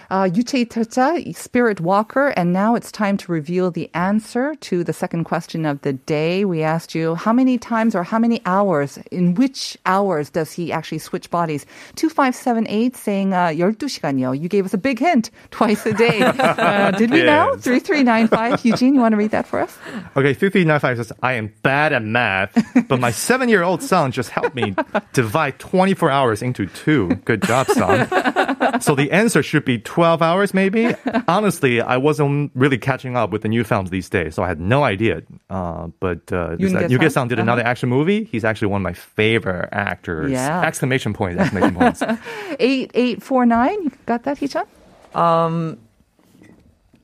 uh, 0.10 0.24
Yuchei 0.24 0.68
Tercha, 0.68 1.36
Spirit 1.36 1.80
Walker, 1.80 2.30
and 2.30 2.52
now 2.52 2.76
it's 2.76 2.92
time 2.92 3.18
to 3.18 3.32
reveal 3.32 3.70
the 3.70 3.90
answer 3.94 4.56
to 4.56 4.84
the 4.84 4.94
second 4.94 5.26
question 5.26 5.66
of 5.66 5.82
the 5.82 5.94
day. 5.94 6.46
We 6.46 6.64
asked 6.64 6.96
you 6.96 7.16
how 7.16 7.32
many 7.32 7.58
times 7.58 7.96
or 7.96 8.04
how 8.04 8.18
many 8.18 8.42
hours, 8.46 8.98
in 9.12 9.36
which 9.36 9.78
hours 9.86 10.30
does 10.32 10.52
he 10.52 10.72
actually 10.72 10.98
switch 10.98 11.30
bodies? 11.30 11.66
2578 11.96 12.96
saying 12.96 13.34
uh, 13.34 13.48
12시간이요. 13.50 14.40
You 14.40 14.50
gave 14.50 14.66
us 14.66 14.74
a 14.74 14.78
big 14.78 15.00
hint, 15.00 15.30
twice 15.52 15.86
a 15.86 15.94
day. 15.94 16.20
Uh, 16.60 16.92
did 16.92 17.12
we 17.12 17.24
know? 17.24 17.54
Yes. 17.54 17.64
3395. 17.64 18.66
Eugene, 18.66 18.94
you 18.96 19.02
want 19.02 19.14
to 19.14 19.18
read 19.18 19.32
that 19.32 19.46
for 19.46 19.60
us? 19.60 19.78
Okay, 20.16 20.34
3395 20.34 20.98
says, 20.98 21.14
I 21.22 21.34
am 21.34 21.54
bad 21.62 21.94
at 21.94 22.04
math, 22.04 22.58
but 22.88 23.00
my 23.00 23.12
seven 23.12 23.50
year 23.50 23.64
old 23.64 23.84
son 23.84 24.12
just 24.12 24.30
helped 24.30 24.56
me 24.56 24.76
divide 25.14 25.60
24 25.60 26.10
hours 26.10 26.42
into 26.42 26.66
two. 26.68 27.10
Good 27.26 27.44
job, 27.44 27.68
son. 27.68 28.82
so 28.82 28.96
the 28.96 29.12
answer 29.12 29.44
should 29.44 29.66
be 29.66 29.78
12 29.94 30.22
hours, 30.22 30.54
maybe. 30.54 30.96
Honestly, 31.28 31.80
I 31.82 31.98
wasn't 31.98 32.52
really 32.56 32.78
catching 32.78 33.16
up 33.16 33.30
with 33.32 33.44
the 33.44 33.48
new 33.50 33.64
films 33.64 33.90
these 33.92 34.10
days, 34.10 34.34
so 34.36 34.42
I 34.44 34.48
had 34.48 34.60
no 34.60 34.84
idea. 34.84 35.22
Uh, 35.50 35.88
but 36.00 36.32
uh, 36.34 36.58
Yoon 36.58 36.74
Yoon 36.74 36.90
Ge-sung? 36.90 37.00
Ge-sung 37.10 37.28
did 37.30 37.40
another 37.40 37.62
action 37.64 37.90
movie. 37.90 38.24
He's 38.26 38.44
actually 38.44 38.70
one 38.70 38.82
of 38.82 38.84
my 38.84 38.94
favorite 38.94 39.70
actors. 39.72 40.32
Yeah. 40.32 40.62
Exclamation 40.62 41.14
point, 41.14 41.40
exclamation 41.40 41.76
points. 41.76 42.02
8849. 42.02 43.84
You 43.84 43.92
got 44.06 44.24
that, 44.24 44.38
Hichan? 44.40 44.66
Um, 45.14 45.78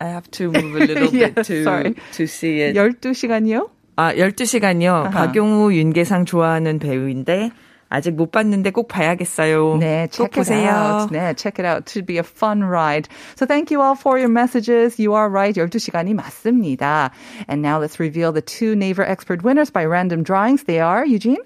I 0.02 0.06
have 0.08 0.30
to 0.32 0.52
move 0.52 0.76
a 0.76 0.80
little 0.86 1.14
Yeah, 1.16 1.30
bit 1.30 1.46
to 1.46 1.64
sorry. 1.64 1.96
to 2.14 2.28
see 2.28 2.60
it. 2.62 2.76
12시간이요? 2.76 3.70
아, 3.98 4.14
12시간요. 4.14 5.12
박용우, 5.12 5.74
윤계상 5.74 6.26
좋아하는 6.26 6.80
배우인데 6.80 7.52
아직 7.90 8.16
못 8.16 8.32
봤는데 8.32 8.72
꼭 8.72 8.88
봐야겠어요. 8.88 9.78
네, 9.80 10.08
꼭 10.08 10.12
check 10.12 10.42
it 10.42 10.52
보세요. 10.52 10.70
out. 10.74 11.14
네, 11.14 11.34
check 11.36 11.60
it 11.60 11.66
out. 11.66 11.84
It 11.86 11.90
should 11.90 12.06
be 12.06 12.18
a 12.18 12.24
fun 12.24 12.64
ride. 12.64 13.08
So 13.36 13.46
thank 13.46 13.70
you 13.72 13.82
all 13.82 13.96
for 13.96 14.18
your 14.18 14.30
messages. 14.30 15.00
You 15.00 15.14
are 15.14 15.30
right. 15.30 15.56
12시간이 15.56 16.14
맞습니다. 16.16 17.12
And 17.48 17.62
now 17.62 17.80
let's 17.80 18.00
reveal 18.00 18.32
the 18.34 18.42
two 18.42 18.76
Naver 18.76 19.04
Expert 19.04 19.44
winners 19.44 19.70
by 19.70 19.86
random 19.86 20.24
drawings. 20.24 20.64
They 20.64 20.80
are, 20.80 21.06
Eugene? 21.06 21.44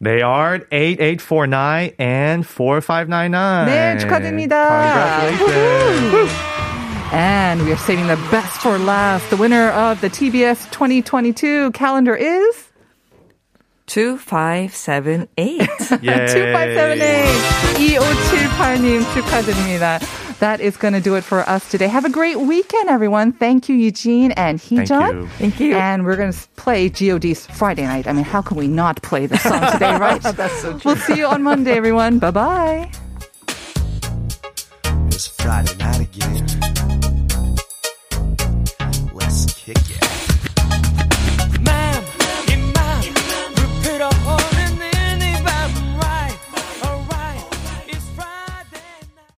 They 0.00 0.20
are 0.22 0.60
8849 0.70 1.92
and 1.98 2.46
4599. 2.46 3.66
네, 3.66 3.98
축하드립니다. 3.98 4.68
Congratulations. 5.38 6.30
And 7.10 7.62
we 7.64 7.72
are 7.72 7.76
saving 7.78 8.06
the 8.06 8.18
best 8.30 8.60
for 8.60 8.78
last. 8.78 9.30
The 9.30 9.36
winner 9.36 9.70
of 9.70 10.00
the 10.00 10.10
TBS 10.10 10.70
2022 10.70 11.70
calendar 11.72 12.14
is 12.14 12.68
2578. 13.92 15.60
Yay. 16.02 16.26
2578. 16.28 17.58
2578님 17.78 19.02
축하드립니다. 19.14 19.98
That 20.40 20.60
is 20.60 20.76
going 20.76 20.94
to 20.94 21.00
do 21.00 21.16
it 21.16 21.24
for 21.24 21.40
us 21.48 21.68
today. 21.68 21.88
Have 21.88 22.04
a 22.04 22.10
great 22.10 22.38
weekend, 22.38 22.88
everyone. 22.88 23.32
Thank 23.32 23.68
you, 23.68 23.74
Eugene 23.74 24.30
and 24.32 24.60
Thank 24.60 24.88
Heejun. 24.88 25.22
you. 25.22 25.26
Thank 25.38 25.58
you. 25.58 25.74
And 25.74 26.04
we're 26.04 26.14
going 26.16 26.32
to 26.32 26.38
play 26.54 26.88
GOD's 26.88 27.44
Friday 27.46 27.82
night. 27.82 28.06
I 28.06 28.12
mean, 28.12 28.24
how 28.24 28.40
can 28.40 28.56
we 28.56 28.68
not 28.68 29.02
play 29.02 29.26
this 29.26 29.42
song 29.42 29.72
today, 29.72 29.96
right? 29.96 30.22
That's 30.22 30.54
so 30.62 30.78
true. 30.78 30.80
We'll 30.84 30.96
see 30.96 31.16
you 31.16 31.26
on 31.26 31.42
Monday, 31.42 31.72
everyone. 31.72 32.20
Bye 32.20 32.30
bye. 32.30 32.90
It's 35.08 35.26
Friday 35.26 35.74
night 35.78 36.00
again. 36.00 36.46
Let's 39.12 39.46
kick 39.54 39.76
it. 39.90 40.01